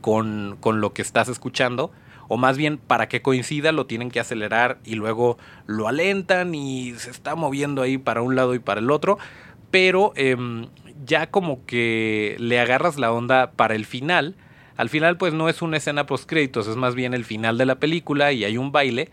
con, 0.00 0.58
con 0.60 0.80
lo 0.80 0.92
que 0.92 1.02
estás 1.02 1.28
escuchando. 1.28 1.90
O 2.28 2.36
más 2.38 2.56
bien, 2.56 2.78
para 2.78 3.08
que 3.08 3.22
coincida 3.22 3.72
lo 3.72 3.86
tienen 3.86 4.10
que 4.10 4.20
acelerar 4.20 4.78
y 4.84 4.94
luego 4.94 5.36
lo 5.66 5.88
alentan 5.88 6.54
y 6.54 6.94
se 6.94 7.10
está 7.10 7.34
moviendo 7.34 7.82
ahí 7.82 7.98
para 7.98 8.22
un 8.22 8.34
lado 8.34 8.54
y 8.54 8.58
para 8.58 8.80
el 8.80 8.90
otro. 8.90 9.18
Pero 9.70 10.12
em, 10.16 10.68
ya 11.04 11.30
como 11.30 11.64
que 11.66 12.36
le 12.38 12.60
agarras 12.60 12.98
la 12.98 13.12
onda 13.12 13.52
para 13.52 13.74
el 13.74 13.84
final. 13.84 14.36
Al 14.76 14.88
final 14.88 15.16
pues 15.16 15.34
no 15.34 15.48
es 15.48 15.62
una 15.62 15.76
escena 15.76 16.06
post 16.06 16.28
créditos, 16.28 16.66
es 16.66 16.76
más 16.76 16.94
bien 16.94 17.14
el 17.14 17.24
final 17.24 17.58
de 17.58 17.66
la 17.66 17.76
película 17.76 18.32
y 18.32 18.44
hay 18.44 18.56
un 18.56 18.72
baile 18.72 19.10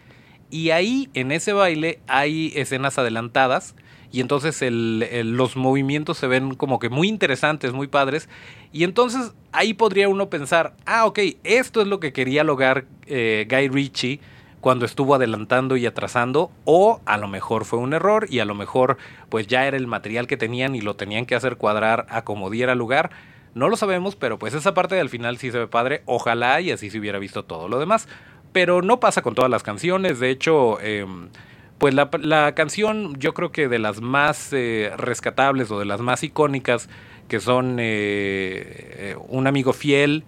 y 0.51 0.71
ahí, 0.71 1.09
en 1.13 1.31
ese 1.31 1.53
baile, 1.53 1.99
hay 2.07 2.51
escenas 2.55 2.99
adelantadas. 2.99 3.73
Y 4.11 4.19
entonces 4.19 4.61
los 4.61 5.55
movimientos 5.55 6.17
se 6.17 6.27
ven 6.27 6.55
como 6.55 6.79
que 6.79 6.89
muy 6.89 7.07
interesantes, 7.07 7.71
muy 7.71 7.87
padres. 7.87 8.27
Y 8.73 8.83
entonces 8.83 9.31
ahí 9.53 9.73
podría 9.73 10.09
uno 10.09 10.29
pensar, 10.29 10.75
ah, 10.85 11.05
ok, 11.05 11.19
esto 11.45 11.81
es 11.81 11.87
lo 11.87 12.01
que 12.01 12.11
quería 12.11 12.43
lograr 12.43 12.85
eh, 13.07 13.47
Guy 13.49 13.69
Ritchie 13.69 14.19
cuando 14.59 14.85
estuvo 14.85 15.15
adelantando 15.15 15.77
y 15.77 15.85
atrasando. 15.85 16.51
O 16.65 16.99
a 17.05 17.17
lo 17.17 17.29
mejor 17.29 17.63
fue 17.63 17.79
un 17.79 17.93
error 17.93 18.27
y 18.29 18.39
a 18.39 18.45
lo 18.45 18.53
mejor 18.53 18.97
pues 19.29 19.47
ya 19.47 19.65
era 19.65 19.77
el 19.77 19.87
material 19.87 20.27
que 20.27 20.35
tenían 20.35 20.75
y 20.75 20.81
lo 20.81 20.97
tenían 20.97 21.25
que 21.25 21.35
hacer 21.35 21.55
cuadrar 21.55 22.05
a 22.09 22.23
como 22.23 22.49
diera 22.49 22.75
lugar. 22.75 23.11
No 23.53 23.69
lo 23.69 23.77
sabemos, 23.77 24.17
pero 24.17 24.37
pues 24.37 24.53
esa 24.53 24.73
parte 24.73 24.95
del 24.95 25.09
final 25.09 25.37
sí 25.37 25.51
se 25.51 25.59
ve 25.59 25.67
padre. 25.67 26.03
Ojalá 26.05 26.59
y 26.59 26.71
así 26.71 26.89
se 26.89 26.99
hubiera 26.99 27.17
visto 27.17 27.45
todo 27.45 27.69
lo 27.69 27.79
demás 27.79 28.09
pero 28.51 28.81
no 28.81 28.99
pasa 28.99 29.21
con 29.21 29.35
todas 29.35 29.49
las 29.49 29.63
canciones. 29.63 30.19
De 30.19 30.29
hecho, 30.29 30.79
em, 30.81 31.29
pues 31.77 31.93
la, 31.93 32.53
canción 32.53 33.15
yo 33.19 33.33
creo 33.33 33.51
que 33.51 33.67
de 33.67 33.79
las 33.79 34.01
más 34.01 34.53
eh, 34.53 34.91
rescatables 34.97 35.71
o 35.71 35.79
de 35.79 35.85
las 35.85 36.01
más 36.01 36.23
icónicas, 36.23 36.89
que 37.27 37.39
son 37.39 37.77
eh, 37.79 39.13
eh, 39.13 39.15
Un 39.29 39.47
amigo 39.47 39.73
fiel 39.73 40.23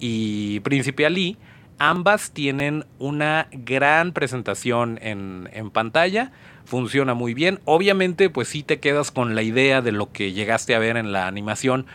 y 0.00 0.60
Príncipe 0.60 1.06
Ali, 1.06 1.36
ambas 1.78 2.32
tienen 2.32 2.86
una 2.98 3.48
gran 3.52 4.12
presentación 4.12 4.98
en, 5.02 5.48
en 5.52 5.70
pantalla. 5.70 6.32
Funciona 6.64 7.14
muy 7.14 7.34
bien. 7.34 7.60
Obviamente, 7.64 8.28
pues 8.28 8.48
sí 8.48 8.62
te 8.62 8.80
quedas 8.80 9.12
con 9.12 9.34
la 9.36 9.42
idea 9.42 9.82
de 9.82 9.92
lo 9.92 10.10
que 10.10 10.32
llegaste 10.32 10.74
a 10.74 10.80
ver 10.80 10.96
en 10.96 11.12
la 11.12 11.28
animación 11.28 11.86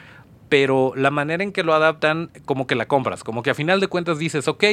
pero 0.51 0.91
la 0.97 1.11
manera 1.11 1.45
en 1.45 1.53
que 1.53 1.63
lo 1.63 1.73
adaptan, 1.73 2.29
como 2.43 2.67
que 2.67 2.75
la 2.75 2.85
compras, 2.85 3.23
como 3.23 3.41
que 3.41 3.51
a 3.51 3.53
final 3.53 3.79
de 3.79 3.87
cuentas 3.87 4.19
dices, 4.19 4.49
ok, 4.49 4.65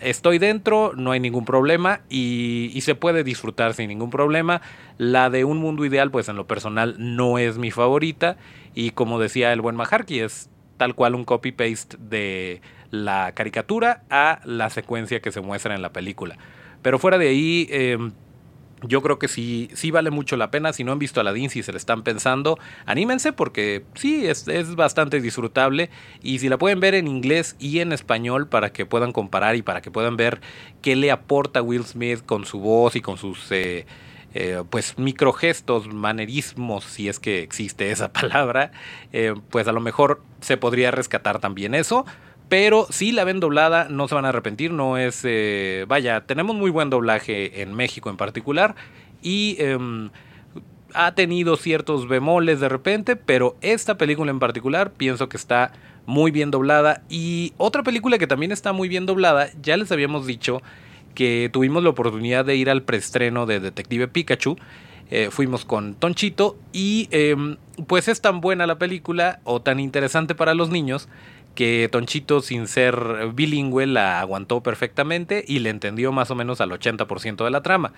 estoy 0.00 0.38
dentro, 0.38 0.92
no 0.96 1.12
hay 1.12 1.20
ningún 1.20 1.44
problema 1.44 2.00
y, 2.08 2.78
se 2.82 2.94
puede 2.94 3.22
disfrutar 3.22 3.74
sin 3.74 3.88
ningún 3.88 4.10
problema. 4.10 4.60
La 4.98 5.30
de 5.30 5.44
Un 5.44 5.58
Mundo 5.58 5.84
Ideal, 5.84 6.10
pues 6.10 6.28
en 6.28 6.36
lo 6.36 6.46
personal 6.46 6.96
no 6.98 7.38
es 7.38 7.58
mi 7.58 7.70
favorita 7.70 8.36
y 8.74 8.90
como 8.90 9.20
decía 9.20 9.52
el 9.52 9.60
buen 9.60 9.76
Maharki, 9.76 10.20
es 10.20 10.50
tal 10.76 10.94
cual 10.94 11.14
un 11.14 11.24
copy-paste 11.24 11.96
de 12.00 12.60
la 12.90 13.32
caricatura 13.34 14.02
a 14.10 14.40
la 14.44 14.68
secuencia 14.68 15.20
que 15.20 15.30
se 15.30 15.40
muestra 15.40 15.74
en 15.74 15.82
la 15.82 15.92
película. 15.92 16.36
Pero 16.82 16.98
fuera 16.98 17.18
de 17.18 17.28
ahí, 17.28 17.68
em, 17.70 18.12
yo 18.82 19.02
creo 19.02 19.18
que 19.18 19.28
sí, 19.28 19.70
sí 19.74 19.90
vale 19.90 20.10
mucho 20.10 20.36
la 20.36 20.50
pena. 20.50 20.72
Si 20.72 20.84
no 20.84 20.92
han 20.92 20.98
visto 20.98 21.20
Aladdin, 21.20 21.50
si 21.50 21.62
se 21.62 21.72
le 21.72 21.78
están 21.78 22.02
pensando, 22.02 22.58
anímense 22.86 23.32
porque 23.32 23.84
sí, 23.94 24.26
es, 24.26 24.48
es, 24.48 24.74
bastante 24.74 25.20
disfrutable. 25.20 25.90
Y 26.22 26.38
si 26.38 26.48
la 26.48 26.58
pueden 26.58 26.80
ver 26.80 26.94
en 26.94 27.08
inglés 27.08 27.56
y 27.58 27.80
en 27.80 27.92
español 27.92 28.48
para 28.48 28.72
que 28.72 28.86
puedan 28.86 29.12
comparar 29.12 29.56
y 29.56 29.62
para 29.62 29.80
que 29.80 29.90
puedan 29.90 30.16
ver 30.16 30.40
qué 30.80 30.96
le 30.96 31.10
aporta 31.10 31.62
Will 31.62 31.84
Smith 31.84 32.24
con 32.24 32.44
su 32.44 32.60
voz 32.60 32.96
y 32.96 33.00
con 33.00 33.18
sus... 33.18 33.50
Eh, 33.50 33.86
eh, 34.34 34.64
pues 34.70 34.98
microgestos, 34.98 35.92
manerismos, 35.92 36.84
si 36.84 37.08
es 37.08 37.18
que 37.18 37.42
existe 37.42 37.90
esa 37.90 38.12
palabra, 38.14 38.72
eh, 39.12 39.34
pues 39.50 39.68
a 39.68 39.72
lo 39.72 39.80
mejor 39.80 40.22
se 40.40 40.56
podría 40.56 40.90
rescatar 40.90 41.38
también 41.38 41.74
eso. 41.74 42.06
Pero 42.52 42.86
si 42.90 43.12
la 43.12 43.24
ven 43.24 43.40
doblada, 43.40 43.86
no 43.88 44.08
se 44.08 44.14
van 44.14 44.26
a 44.26 44.28
arrepentir. 44.28 44.72
No 44.72 44.98
es. 44.98 45.22
Eh, 45.24 45.86
vaya, 45.88 46.20
tenemos 46.26 46.54
muy 46.54 46.70
buen 46.70 46.90
doblaje 46.90 47.62
en 47.62 47.72
México 47.72 48.10
en 48.10 48.18
particular. 48.18 48.74
Y 49.22 49.56
em, 49.58 50.10
ha 50.92 51.14
tenido 51.14 51.56
ciertos 51.56 52.08
bemoles 52.08 52.60
de 52.60 52.68
repente. 52.68 53.16
Pero 53.16 53.56
esta 53.62 53.96
película 53.96 54.30
en 54.30 54.38
particular 54.38 54.92
pienso 54.92 55.30
que 55.30 55.38
está 55.38 55.72
muy 56.04 56.30
bien 56.30 56.50
doblada. 56.50 57.00
Y 57.08 57.54
otra 57.56 57.82
película 57.82 58.18
que 58.18 58.26
también 58.26 58.52
está 58.52 58.74
muy 58.74 58.86
bien 58.86 59.06
doblada, 59.06 59.48
ya 59.62 59.78
les 59.78 59.90
habíamos 59.90 60.26
dicho 60.26 60.60
que 61.14 61.48
tuvimos 61.50 61.82
la 61.82 61.88
oportunidad 61.88 62.44
de 62.44 62.56
ir 62.56 62.68
al 62.68 62.82
preestreno 62.82 63.46
de 63.46 63.60
Detective 63.60 64.08
Pikachu. 64.08 64.58
Eh, 65.10 65.28
fuimos 65.30 65.64
con 65.64 65.94
Tonchito 65.94 66.58
y 66.72 67.08
em, 67.12 67.56
pues 67.86 68.08
es 68.08 68.20
tan 68.20 68.42
buena 68.42 68.66
la 68.66 68.78
película 68.78 69.40
o 69.44 69.62
tan 69.62 69.80
interesante 69.80 70.34
para 70.34 70.52
los 70.52 70.68
niños 70.68 71.08
que 71.54 71.88
Tonchito, 71.90 72.40
sin 72.40 72.66
ser 72.66 72.96
bilingüe, 73.34 73.86
la 73.86 74.20
aguantó 74.20 74.62
perfectamente 74.62 75.44
y 75.46 75.58
le 75.58 75.70
entendió 75.70 76.12
más 76.12 76.30
o 76.30 76.34
menos 76.34 76.60
al 76.60 76.70
80% 76.70 77.44
de 77.44 77.50
la 77.50 77.62
trama. 77.62 77.92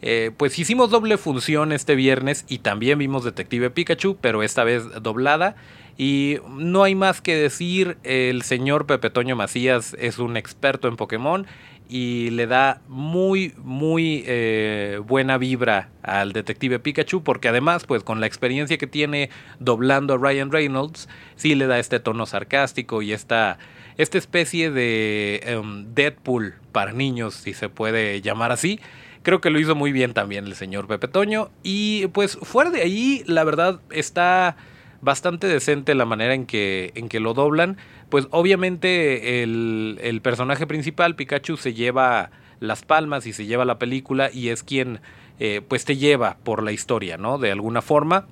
Eh, 0.00 0.30
pues 0.36 0.58
hicimos 0.58 0.90
doble 0.90 1.18
función 1.18 1.72
este 1.72 1.96
viernes 1.96 2.44
y 2.48 2.58
también 2.58 2.98
vimos 2.98 3.24
Detective 3.24 3.70
Pikachu, 3.70 4.16
pero 4.20 4.42
esta 4.42 4.64
vez 4.64 4.84
doblada. 5.02 5.56
Y 5.96 6.36
no 6.48 6.84
hay 6.84 6.94
más 6.94 7.20
que 7.20 7.34
decir, 7.34 7.98
el 8.04 8.42
señor 8.42 8.86
Pepe 8.86 9.10
Toño 9.10 9.34
Macías 9.34 9.96
es 9.98 10.20
un 10.20 10.36
experto 10.36 10.86
en 10.86 10.96
Pokémon 10.96 11.46
y 11.88 12.30
le 12.30 12.46
da 12.46 12.82
muy, 12.86 13.54
muy 13.56 14.22
eh, 14.26 15.00
buena 15.06 15.38
vibra 15.38 15.88
al 16.02 16.32
detective 16.32 16.78
Pikachu, 16.78 17.22
porque 17.22 17.48
además, 17.48 17.84
pues 17.84 18.02
con 18.02 18.20
la 18.20 18.26
experiencia 18.26 18.76
que 18.76 18.86
tiene 18.86 19.30
doblando 19.58 20.14
a 20.14 20.18
Ryan 20.18 20.52
Reynolds, 20.52 21.08
sí 21.36 21.54
le 21.54 21.66
da 21.66 21.78
este 21.78 21.98
tono 21.98 22.26
sarcástico 22.26 23.00
y 23.00 23.12
esta, 23.12 23.58
esta 23.96 24.18
especie 24.18 24.70
de 24.70 25.40
em, 25.44 25.94
Deadpool 25.94 26.54
para 26.72 26.92
niños, 26.92 27.34
si 27.34 27.54
se 27.54 27.68
puede 27.68 28.20
llamar 28.20 28.52
así. 28.52 28.80
Creo 29.22 29.40
que 29.40 29.50
lo 29.50 29.58
hizo 29.58 29.74
muy 29.74 29.92
bien 29.92 30.14
también 30.14 30.46
el 30.46 30.54
señor 30.54 30.86
Pepe 30.86 31.08
Toño. 31.08 31.50
Y 31.62 32.06
pues 32.08 32.38
fuera 32.42 32.70
de 32.70 32.82
ahí, 32.82 33.24
la 33.26 33.44
verdad 33.44 33.80
está 33.90 34.56
bastante 35.00 35.46
decente 35.46 35.94
la 35.94 36.04
manera 36.04 36.34
en 36.34 36.46
que, 36.46 36.92
en 36.94 37.08
que 37.08 37.20
lo 37.20 37.34
doblan. 37.34 37.76
Pues 38.08 38.26
obviamente 38.30 39.42
el, 39.42 39.98
el 40.02 40.20
personaje 40.20 40.66
principal, 40.66 41.14
Pikachu, 41.14 41.56
se 41.56 41.74
lleva 41.74 42.30
las 42.60 42.82
palmas 42.82 43.26
y 43.26 43.32
se 43.32 43.46
lleva 43.46 43.64
la 43.64 43.78
película 43.78 44.30
y 44.32 44.48
es 44.48 44.62
quien 44.62 45.00
eh, 45.40 45.62
pues 45.66 45.84
te 45.84 45.96
lleva 45.96 46.36
por 46.42 46.62
la 46.62 46.72
historia, 46.72 47.16
¿no? 47.16 47.38
De 47.38 47.52
alguna 47.52 47.82
forma. 47.82 48.26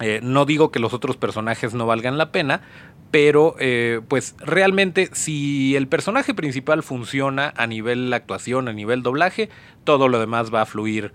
Eh, 0.00 0.20
no 0.22 0.46
digo 0.46 0.72
que 0.72 0.80
los 0.80 0.94
otros 0.94 1.16
personajes 1.16 1.74
no 1.74 1.86
valgan 1.86 2.16
la 2.16 2.32
pena, 2.32 2.62
pero 3.10 3.54
eh, 3.60 4.00
pues 4.08 4.34
realmente 4.38 5.10
si 5.12 5.76
el 5.76 5.86
personaje 5.86 6.32
principal 6.32 6.82
funciona 6.82 7.52
a 7.56 7.66
nivel 7.66 8.12
actuación, 8.12 8.68
a 8.68 8.72
nivel 8.72 9.02
doblaje, 9.02 9.50
todo 9.84 10.08
lo 10.08 10.18
demás 10.18 10.52
va 10.52 10.62
a 10.62 10.66
fluir 10.66 11.12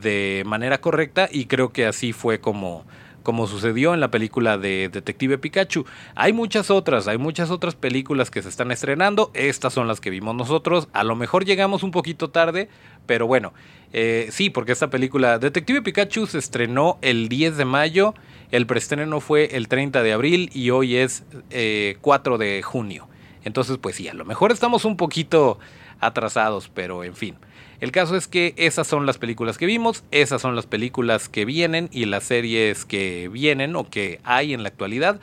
de 0.00 0.44
manera 0.46 0.80
correcta 0.80 1.28
y 1.30 1.46
creo 1.46 1.70
que 1.72 1.86
así 1.86 2.12
fue 2.12 2.40
como, 2.40 2.86
como 3.22 3.46
sucedió 3.46 3.94
en 3.94 4.00
la 4.00 4.10
película 4.10 4.58
de 4.58 4.88
Detective 4.88 5.38
Pikachu. 5.38 5.84
Hay 6.14 6.32
muchas 6.32 6.70
otras, 6.70 7.08
hay 7.08 7.18
muchas 7.18 7.50
otras 7.50 7.74
películas 7.74 8.30
que 8.30 8.42
se 8.42 8.48
están 8.48 8.70
estrenando, 8.70 9.30
estas 9.34 9.72
son 9.72 9.88
las 9.88 10.00
que 10.00 10.10
vimos 10.10 10.34
nosotros, 10.34 10.88
a 10.92 11.04
lo 11.04 11.16
mejor 11.16 11.44
llegamos 11.44 11.82
un 11.82 11.90
poquito 11.90 12.30
tarde, 12.30 12.68
pero 13.06 13.26
bueno, 13.26 13.52
eh, 13.92 14.28
sí, 14.30 14.50
porque 14.50 14.72
esta 14.72 14.90
película 14.90 15.38
Detective 15.38 15.82
Pikachu 15.82 16.26
se 16.26 16.38
estrenó 16.38 16.98
el 17.02 17.28
10 17.28 17.56
de 17.56 17.64
mayo, 17.64 18.14
el 18.50 18.66
preestreno 18.66 19.20
fue 19.20 19.56
el 19.56 19.68
30 19.68 20.02
de 20.02 20.12
abril 20.12 20.50
y 20.52 20.70
hoy 20.70 20.96
es 20.96 21.24
4 22.00 22.34
eh, 22.34 22.38
de 22.38 22.62
junio. 22.62 23.08
Entonces, 23.44 23.78
pues 23.78 23.96
sí, 23.96 24.08
a 24.08 24.14
lo 24.14 24.24
mejor 24.24 24.52
estamos 24.52 24.84
un 24.84 24.96
poquito 24.96 25.58
atrasados, 26.00 26.70
pero 26.72 27.04
en 27.04 27.14
fin. 27.14 27.36
El 27.80 27.92
caso 27.92 28.14
es 28.16 28.28
que 28.28 28.52
esas 28.56 28.86
son 28.86 29.06
las 29.06 29.16
películas 29.16 29.56
que 29.56 29.64
vimos, 29.64 30.04
esas 30.10 30.42
son 30.42 30.54
las 30.54 30.66
películas 30.66 31.30
que 31.30 31.46
vienen 31.46 31.88
y 31.90 32.04
las 32.04 32.24
series 32.24 32.84
que 32.84 33.28
vienen 33.28 33.74
o 33.74 33.88
que 33.88 34.20
hay 34.22 34.52
en 34.52 34.62
la 34.62 34.68
actualidad 34.68 35.18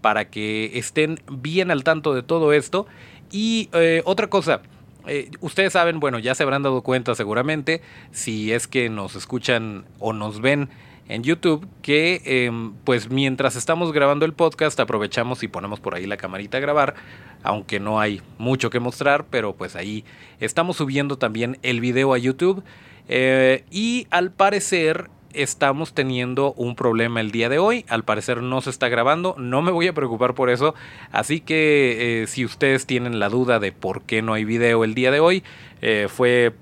para 0.00 0.28
que 0.28 0.72
estén 0.74 1.20
bien 1.30 1.70
al 1.70 1.84
tanto 1.84 2.12
de 2.12 2.22
todo 2.22 2.52
esto. 2.52 2.86
Y 3.30 3.68
eh, 3.72 4.02
otra 4.04 4.26
cosa, 4.26 4.60
eh, 5.06 5.30
ustedes 5.40 5.72
saben, 5.72 6.00
bueno, 6.00 6.18
ya 6.18 6.34
se 6.34 6.42
habrán 6.42 6.64
dado 6.64 6.82
cuenta 6.82 7.14
seguramente, 7.14 7.80
si 8.10 8.52
es 8.52 8.66
que 8.66 8.90
nos 8.90 9.14
escuchan 9.14 9.84
o 10.00 10.12
nos 10.12 10.40
ven 10.40 10.68
en 11.10 11.24
YouTube 11.24 11.66
que 11.82 12.22
em, 12.24 12.72
pues 12.84 13.10
mientras 13.10 13.56
estamos 13.56 13.92
grabando 13.92 14.24
el 14.24 14.32
podcast 14.32 14.78
aprovechamos 14.78 15.42
y 15.42 15.48
ponemos 15.48 15.80
por 15.80 15.94
ahí 15.94 16.06
la 16.06 16.16
camarita 16.16 16.58
a 16.58 16.60
grabar, 16.60 16.94
aunque 17.42 17.80
no 17.80 18.00
hay 18.00 18.22
mucho 18.38 18.70
que 18.70 18.78
mostrar, 18.78 19.26
pero 19.28 19.54
pues 19.54 19.74
ahí 19.74 20.04
estamos 20.38 20.76
subiendo 20.76 21.18
también 21.18 21.58
el 21.62 21.80
video 21.80 22.14
a 22.14 22.18
YouTube 22.18 22.62
eh, 23.08 23.64
y 23.72 24.06
al 24.10 24.30
parecer 24.30 25.10
estamos 25.32 25.94
teniendo 25.94 26.52
un 26.54 26.76
problema 26.76 27.20
el 27.20 27.32
día 27.32 27.48
de 27.48 27.58
hoy. 27.58 27.84
Al 27.88 28.04
parecer 28.04 28.42
no 28.42 28.60
se 28.60 28.70
está 28.70 28.88
grabando. 28.88 29.34
No 29.38 29.62
me 29.62 29.70
voy 29.70 29.88
a 29.88 29.92
preocupar 29.92 30.34
por 30.34 30.50
eso. 30.50 30.74
Así 31.12 31.40
que 31.40 32.22
eh, 32.22 32.26
si 32.26 32.44
ustedes 32.44 32.86
tienen 32.86 33.18
la 33.18 33.28
duda 33.28 33.58
de 33.58 33.72
por 33.72 34.02
qué 34.02 34.22
no 34.22 34.32
hay 34.34 34.44
video 34.44 34.84
el 34.84 34.94
día 34.94 35.10
de 35.10 35.20
hoy, 35.20 35.42
eh, 35.82 36.06
fue 36.08 36.52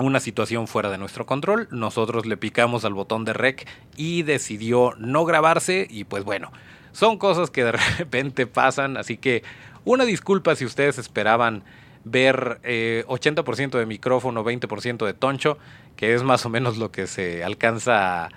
una 0.00 0.20
situación 0.20 0.66
fuera 0.66 0.90
de 0.90 0.98
nuestro 0.98 1.26
control. 1.26 1.68
Nosotros 1.70 2.26
le 2.26 2.36
picamos 2.36 2.84
al 2.84 2.94
botón 2.94 3.24
de 3.24 3.32
rec 3.32 3.68
y 3.96 4.22
decidió 4.22 4.94
no 4.98 5.24
grabarse 5.24 5.86
y 5.88 6.04
pues 6.04 6.24
bueno, 6.24 6.50
son 6.92 7.18
cosas 7.18 7.50
que 7.50 7.64
de 7.64 7.72
repente 7.98 8.46
pasan, 8.46 8.96
así 8.96 9.16
que 9.16 9.42
una 9.84 10.04
disculpa 10.04 10.56
si 10.56 10.64
ustedes 10.64 10.98
esperaban 10.98 11.62
ver 12.04 12.60
80% 12.62 13.74
eh, 13.74 13.78
de 13.78 13.86
micrófono, 13.86 14.44
20% 14.44 15.04
de 15.04 15.12
toncho, 15.12 15.58
que 15.96 16.14
es 16.14 16.22
más 16.22 16.46
o 16.46 16.48
menos 16.48 16.78
lo 16.78 16.90
que 16.90 17.06
se 17.06 17.44
alcanza 17.44 18.28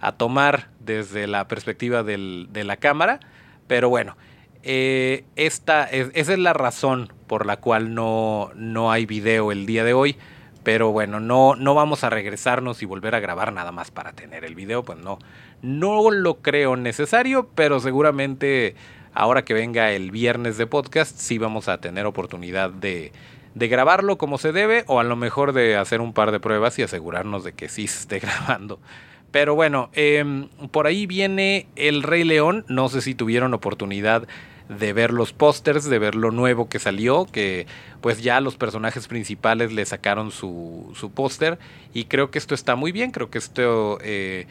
a, 0.00 0.12
tomar 0.16 0.68
desde 0.80 1.28
la 1.28 1.46
perspectiva 1.46 2.02
de 2.02 2.64
la 2.64 2.76
cámara. 2.76 3.20
Pero 3.68 3.88
bueno, 3.88 4.16
eh, 4.64 5.24
esta 5.34 5.84
esa 5.84 6.32
es 6.32 6.38
la 6.38 6.52
razón 6.52 7.12
por 7.26 7.46
la 7.46 7.56
cual 7.56 7.94
no, 7.94 8.50
no 8.54 8.92
hay 8.92 9.06
video 9.06 9.50
el 9.52 9.66
día 9.66 9.84
de 9.84 9.92
hoy. 9.92 10.16
Pero 10.62 10.92
bueno, 10.92 11.18
no, 11.18 11.56
no 11.56 11.74
vamos 11.74 12.04
a 12.04 12.10
regresarnos 12.10 12.82
y 12.82 12.86
volver 12.86 13.14
a 13.14 13.20
grabar 13.20 13.52
nada 13.52 13.72
más 13.72 13.90
para 13.90 14.12
tener 14.12 14.44
el 14.44 14.54
video, 14.54 14.82
pues 14.84 14.98
no, 14.98 15.18
no 15.60 16.10
lo 16.10 16.36
creo 16.36 16.76
necesario, 16.76 17.48
pero 17.54 17.80
seguramente 17.80 18.74
ahora 19.12 19.44
que 19.44 19.54
venga 19.54 19.90
el 19.92 20.10
viernes 20.10 20.58
de 20.58 20.66
podcast 20.66 21.16
sí 21.16 21.38
vamos 21.38 21.68
a 21.68 21.78
tener 21.78 22.06
oportunidad 22.06 22.70
de, 22.70 23.12
de 23.54 23.68
grabarlo 23.68 24.18
como 24.18 24.38
se 24.38 24.52
debe 24.52 24.84
o 24.86 25.00
a 25.00 25.04
lo 25.04 25.16
mejor 25.16 25.52
de 25.52 25.76
hacer 25.76 26.00
un 26.00 26.12
par 26.12 26.30
de 26.32 26.40
pruebas 26.40 26.78
y 26.78 26.82
asegurarnos 26.82 27.44
de 27.44 27.52
que 27.52 27.68
sí 27.68 27.86
se 27.86 28.00
esté 28.00 28.18
grabando. 28.20 28.78
Pero 29.30 29.54
bueno, 29.54 29.88
em, 29.94 30.48
por 30.70 30.86
ahí 30.86 31.06
viene 31.06 31.66
El 31.74 32.02
Rey 32.02 32.22
León, 32.22 32.64
no 32.68 32.88
sé 32.88 33.00
si 33.00 33.14
tuvieron 33.14 33.54
oportunidad 33.54 34.28
de 34.68 34.92
ver 34.92 35.12
los 35.12 35.32
pósters, 35.32 35.84
de 35.84 35.98
ver 35.98 36.14
lo 36.14 36.30
nuevo 36.30 36.68
que 36.68 36.78
salió, 36.78 37.26
que 37.26 37.66
pues 38.00 38.22
ya 38.22 38.40
los 38.40 38.56
personajes 38.56 39.08
principales 39.08 39.72
le 39.72 39.84
sacaron 39.84 40.30
su, 40.30 40.92
su 40.94 41.10
póster. 41.10 41.58
Y 41.92 42.04
creo 42.04 42.30
que 42.30 42.38
esto 42.38 42.54
está 42.54 42.76
muy 42.76 42.92
bien, 42.92 43.10
creo 43.10 43.30
que 43.30 43.38
esto 43.38 43.98
eh, 44.02 44.46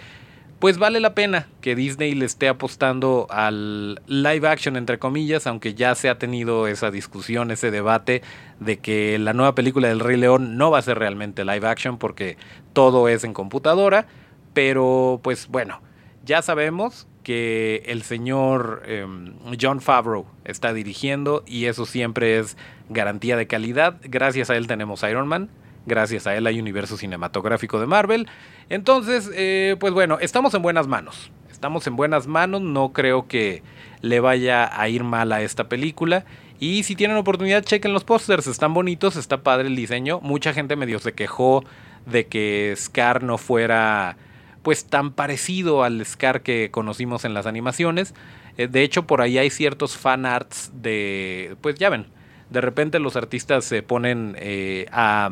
pues 0.61 0.77
vale 0.77 0.99
la 0.99 1.15
pena 1.15 1.47
que 1.59 1.75
Disney 1.75 2.13
le 2.13 2.25
esté 2.25 2.47
apostando 2.47 3.25
al 3.31 3.99
live 4.05 4.47
action 4.47 4.75
entre 4.75 4.99
comillas, 4.99 5.47
aunque 5.47 5.73
ya 5.73 5.95
se 5.95 6.07
ha 6.07 6.19
tenido 6.19 6.67
esa 6.67 6.91
discusión, 6.91 7.49
ese 7.49 7.71
debate 7.71 8.21
de 8.59 8.77
que 8.77 9.17
la 9.17 9.33
nueva 9.33 9.55
película 9.55 9.87
del 9.87 9.99
Rey 9.99 10.17
León 10.17 10.57
no 10.57 10.69
va 10.69 10.77
a 10.77 10.83
ser 10.83 10.99
realmente 10.99 11.45
live 11.45 11.67
action 11.67 11.97
porque 11.97 12.37
todo 12.73 13.07
es 13.07 13.23
en 13.23 13.33
computadora, 13.33 14.05
pero 14.53 15.19
pues 15.23 15.47
bueno, 15.47 15.81
ya 16.25 16.43
sabemos 16.43 17.07
que 17.23 17.83
el 17.85 18.03
señor 18.03 18.83
em, 18.85 19.33
John 19.59 19.81
Favreau 19.81 20.25
está 20.45 20.73
dirigiendo 20.73 21.43
y 21.45 21.65
eso 21.65 21.85
siempre 21.85 22.39
es 22.39 22.57
garantía 22.89 23.37
de 23.37 23.47
calidad. 23.47 23.97
Gracias 24.03 24.49
a 24.49 24.55
él 24.55 24.67
tenemos 24.67 25.03
Iron 25.03 25.27
Man, 25.27 25.49
gracias 25.85 26.27
a 26.27 26.35
él 26.35 26.47
hay 26.47 26.59
universo 26.59 26.97
cinematográfico 26.97 27.79
de 27.79 27.87
Marvel. 27.87 28.27
Entonces, 28.69 29.29
eh, 29.33 29.75
pues 29.79 29.93
bueno, 29.93 30.17
estamos 30.19 30.53
en 30.53 30.61
buenas 30.61 30.87
manos. 30.87 31.31
Estamos 31.51 31.85
en 31.85 31.95
buenas 31.95 32.25
manos, 32.25 32.61
no 32.61 32.91
creo 32.91 33.27
que 33.27 33.61
le 34.01 34.19
vaya 34.19 34.69
a 34.81 34.89
ir 34.89 35.03
mal 35.03 35.31
a 35.31 35.41
esta 35.41 35.69
película. 35.69 36.25
Y 36.59 36.83
si 36.83 36.95
tienen 36.95 37.17
oportunidad, 37.17 37.63
chequen 37.63 37.93
los 37.93 38.03
pósters, 38.03 38.47
están 38.47 38.73
bonitos, 38.73 39.15
está 39.15 39.43
padre 39.43 39.67
el 39.67 39.75
diseño. 39.75 40.19
Mucha 40.21 40.53
gente 40.53 40.75
medio 40.75 40.99
se 40.99 41.13
quejó 41.13 41.63
de 42.05 42.27
que 42.27 42.73
Scar 42.77 43.23
no 43.23 43.37
fuera 43.37 44.17
pues 44.63 44.85
tan 44.85 45.11
parecido 45.11 45.83
al 45.83 46.05
Scar 46.05 46.41
que 46.41 46.69
conocimos 46.71 47.25
en 47.25 47.33
las 47.33 47.45
animaciones. 47.45 48.13
Eh, 48.57 48.67
de 48.67 48.83
hecho, 48.83 49.07
por 49.07 49.21
ahí 49.21 49.37
hay 49.37 49.49
ciertos 49.49 49.97
fan 49.97 50.25
arts 50.25 50.71
de, 50.73 51.55
pues 51.61 51.75
ya 51.75 51.89
ven, 51.89 52.07
de 52.49 52.61
repente 52.61 52.99
los 52.99 53.15
artistas 53.15 53.65
se 53.65 53.81
ponen 53.81 54.35
eh, 54.39 54.87
a 54.91 55.31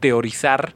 teorizar 0.00 0.74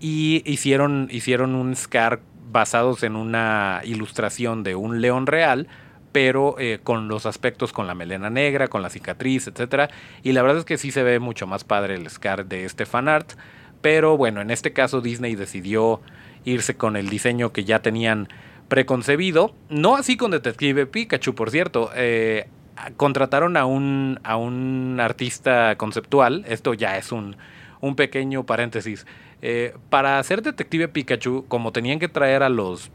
y 0.00 0.42
hicieron, 0.44 1.08
hicieron 1.10 1.54
un 1.54 1.74
Scar 1.74 2.20
basados 2.50 3.02
en 3.02 3.16
una 3.16 3.82
ilustración 3.84 4.62
de 4.62 4.74
un 4.74 5.00
león 5.00 5.26
real, 5.26 5.68
pero 6.12 6.56
eh, 6.58 6.80
con 6.82 7.08
los 7.08 7.26
aspectos 7.26 7.72
con 7.72 7.86
la 7.86 7.94
melena 7.94 8.30
negra, 8.30 8.68
con 8.68 8.82
la 8.82 8.90
cicatriz, 8.90 9.46
etcétera. 9.46 9.90
Y 10.22 10.32
la 10.32 10.42
verdad 10.42 10.58
es 10.58 10.64
que 10.64 10.78
sí 10.78 10.90
se 10.90 11.02
ve 11.02 11.18
mucho 11.18 11.46
más 11.46 11.64
padre 11.64 11.94
el 11.94 12.08
Scar 12.08 12.46
de 12.46 12.64
este 12.64 12.86
fan 12.86 13.08
art. 13.08 13.32
Pero 13.80 14.16
bueno, 14.16 14.40
en 14.40 14.50
este 14.50 14.72
caso 14.72 15.00
Disney 15.00 15.36
decidió 15.36 16.00
irse 16.44 16.76
con 16.76 16.96
el 16.96 17.08
diseño 17.08 17.52
que 17.52 17.64
ya 17.64 17.80
tenían 17.80 18.28
preconcebido. 18.68 19.54
No 19.68 19.96
así 19.96 20.16
con 20.16 20.30
Detective 20.30 20.86
Pikachu, 20.86 21.34
por 21.34 21.50
cierto. 21.50 21.90
Eh, 21.94 22.48
contrataron 22.96 23.56
a 23.56 23.66
un, 23.66 24.20
a 24.22 24.36
un 24.36 24.98
artista 25.00 25.76
conceptual. 25.76 26.44
Esto 26.48 26.74
ya 26.74 26.96
es 26.96 27.12
un, 27.12 27.36
un 27.80 27.96
pequeño 27.96 28.44
paréntesis. 28.44 29.06
Eh, 29.40 29.74
para 29.90 30.18
hacer 30.18 30.42
Detective 30.42 30.88
Pikachu, 30.88 31.44
como 31.48 31.72
tenían 31.72 31.98
que 31.98 32.08
traer 32.08 32.42
a 32.42 32.48
los, 32.48 32.90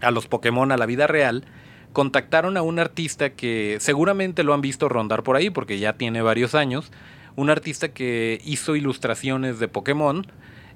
a 0.00 0.10
los 0.10 0.26
Pokémon 0.26 0.72
a 0.72 0.76
la 0.76 0.86
vida 0.86 1.06
real, 1.06 1.44
contactaron 1.92 2.56
a 2.56 2.62
un 2.62 2.78
artista 2.78 3.30
que 3.30 3.76
seguramente 3.80 4.42
lo 4.42 4.54
han 4.54 4.60
visto 4.60 4.88
rondar 4.88 5.22
por 5.22 5.36
ahí 5.36 5.50
porque 5.50 5.78
ya 5.78 5.94
tiene 5.94 6.22
varios 6.22 6.54
años. 6.54 6.90
Un 7.36 7.50
artista 7.50 7.92
que 7.92 8.40
hizo 8.44 8.74
ilustraciones 8.76 9.58
de 9.58 9.68
Pokémon 9.68 10.26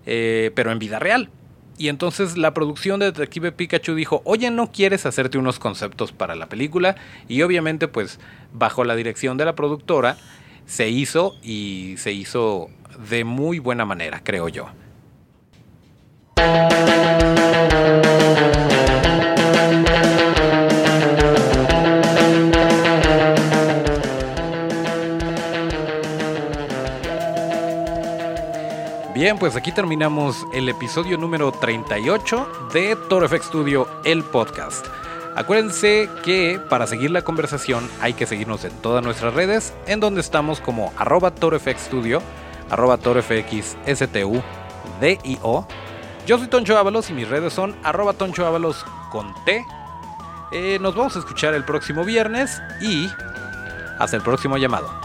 eh, 0.07 0.51
pero 0.55 0.71
en 0.71 0.79
vida 0.79 0.99
real. 0.99 1.31
Y 1.77 1.89
entonces 1.89 2.37
la 2.37 2.55
producción 2.55 3.01
de 3.01 3.07
Detective 3.07 3.53
Pikachu 3.53 3.95
dijo, 3.95 4.23
oye, 4.25 4.51
¿no 4.51 4.71
quieres 4.71 5.07
hacerte 5.07 5.39
unos 5.39 5.59
conceptos 5.59 6.13
para 6.13 6.37
la 6.37 6.49
película? 6.49 6.97
Y 7.29 7.43
obviamente 7.43 7.89
pues 7.89 8.21
bajo 8.53 8.85
la 8.85 8.95
dirección 8.95 9.37
de 9.37 9.45
la 9.45 9.55
productora 9.55 10.17
se 10.67 10.89
hizo 10.89 11.35
y 11.43 11.97
se 11.99 12.13
hizo 12.13 12.69
de 13.11 13.25
muy 13.25 13.59
buena 13.59 13.85
manera, 13.85 14.21
creo 14.23 14.49
yo. 14.49 14.69
Bien, 29.25 29.39
pues 29.39 29.57
aquí 29.57 29.73
terminamos 29.73 30.47
el 30.53 30.69
episodio 30.69 31.17
número 31.17 31.51
38 31.51 32.69
de 32.75 32.95
Toro 33.09 33.27
Studio, 33.27 33.89
el 34.05 34.23
podcast. 34.23 34.87
Acuérdense 35.35 36.11
que 36.23 36.61
para 36.69 36.87
seguir 36.87 37.11
la 37.11 37.23
conversación 37.23 37.89
hay 38.03 38.13
que 38.13 38.27
seguirnos 38.27 38.67
en 38.67 38.73
todas 38.83 39.03
nuestras 39.03 39.33
redes, 39.33 39.73
en 39.87 40.01
donde 40.01 40.21
estamos 40.21 40.61
como 40.61 40.93
arroba 40.99 41.33
Studio, 41.79 42.21
arroba. 42.69 42.99
Yo 46.27 46.39
soy 46.39 46.49
Toncho 46.49 46.77
Ábalos 46.77 47.09
y 47.09 47.15
mis 47.15 47.27
redes 47.27 47.55
son 47.55 47.75
arroba 47.83 48.13
Toncho 48.13 48.47
Ábalos 48.47 48.85
con 49.11 49.33
T. 49.47 49.65
Eh, 50.53 50.79
nos 50.83 50.95
vamos 50.95 51.17
a 51.17 51.21
escuchar 51.21 51.55
el 51.55 51.65
próximo 51.65 52.05
viernes 52.05 52.61
y 52.83 53.09
hasta 53.99 54.19
el 54.19 54.23
próximo 54.23 54.59
llamado. 54.59 55.04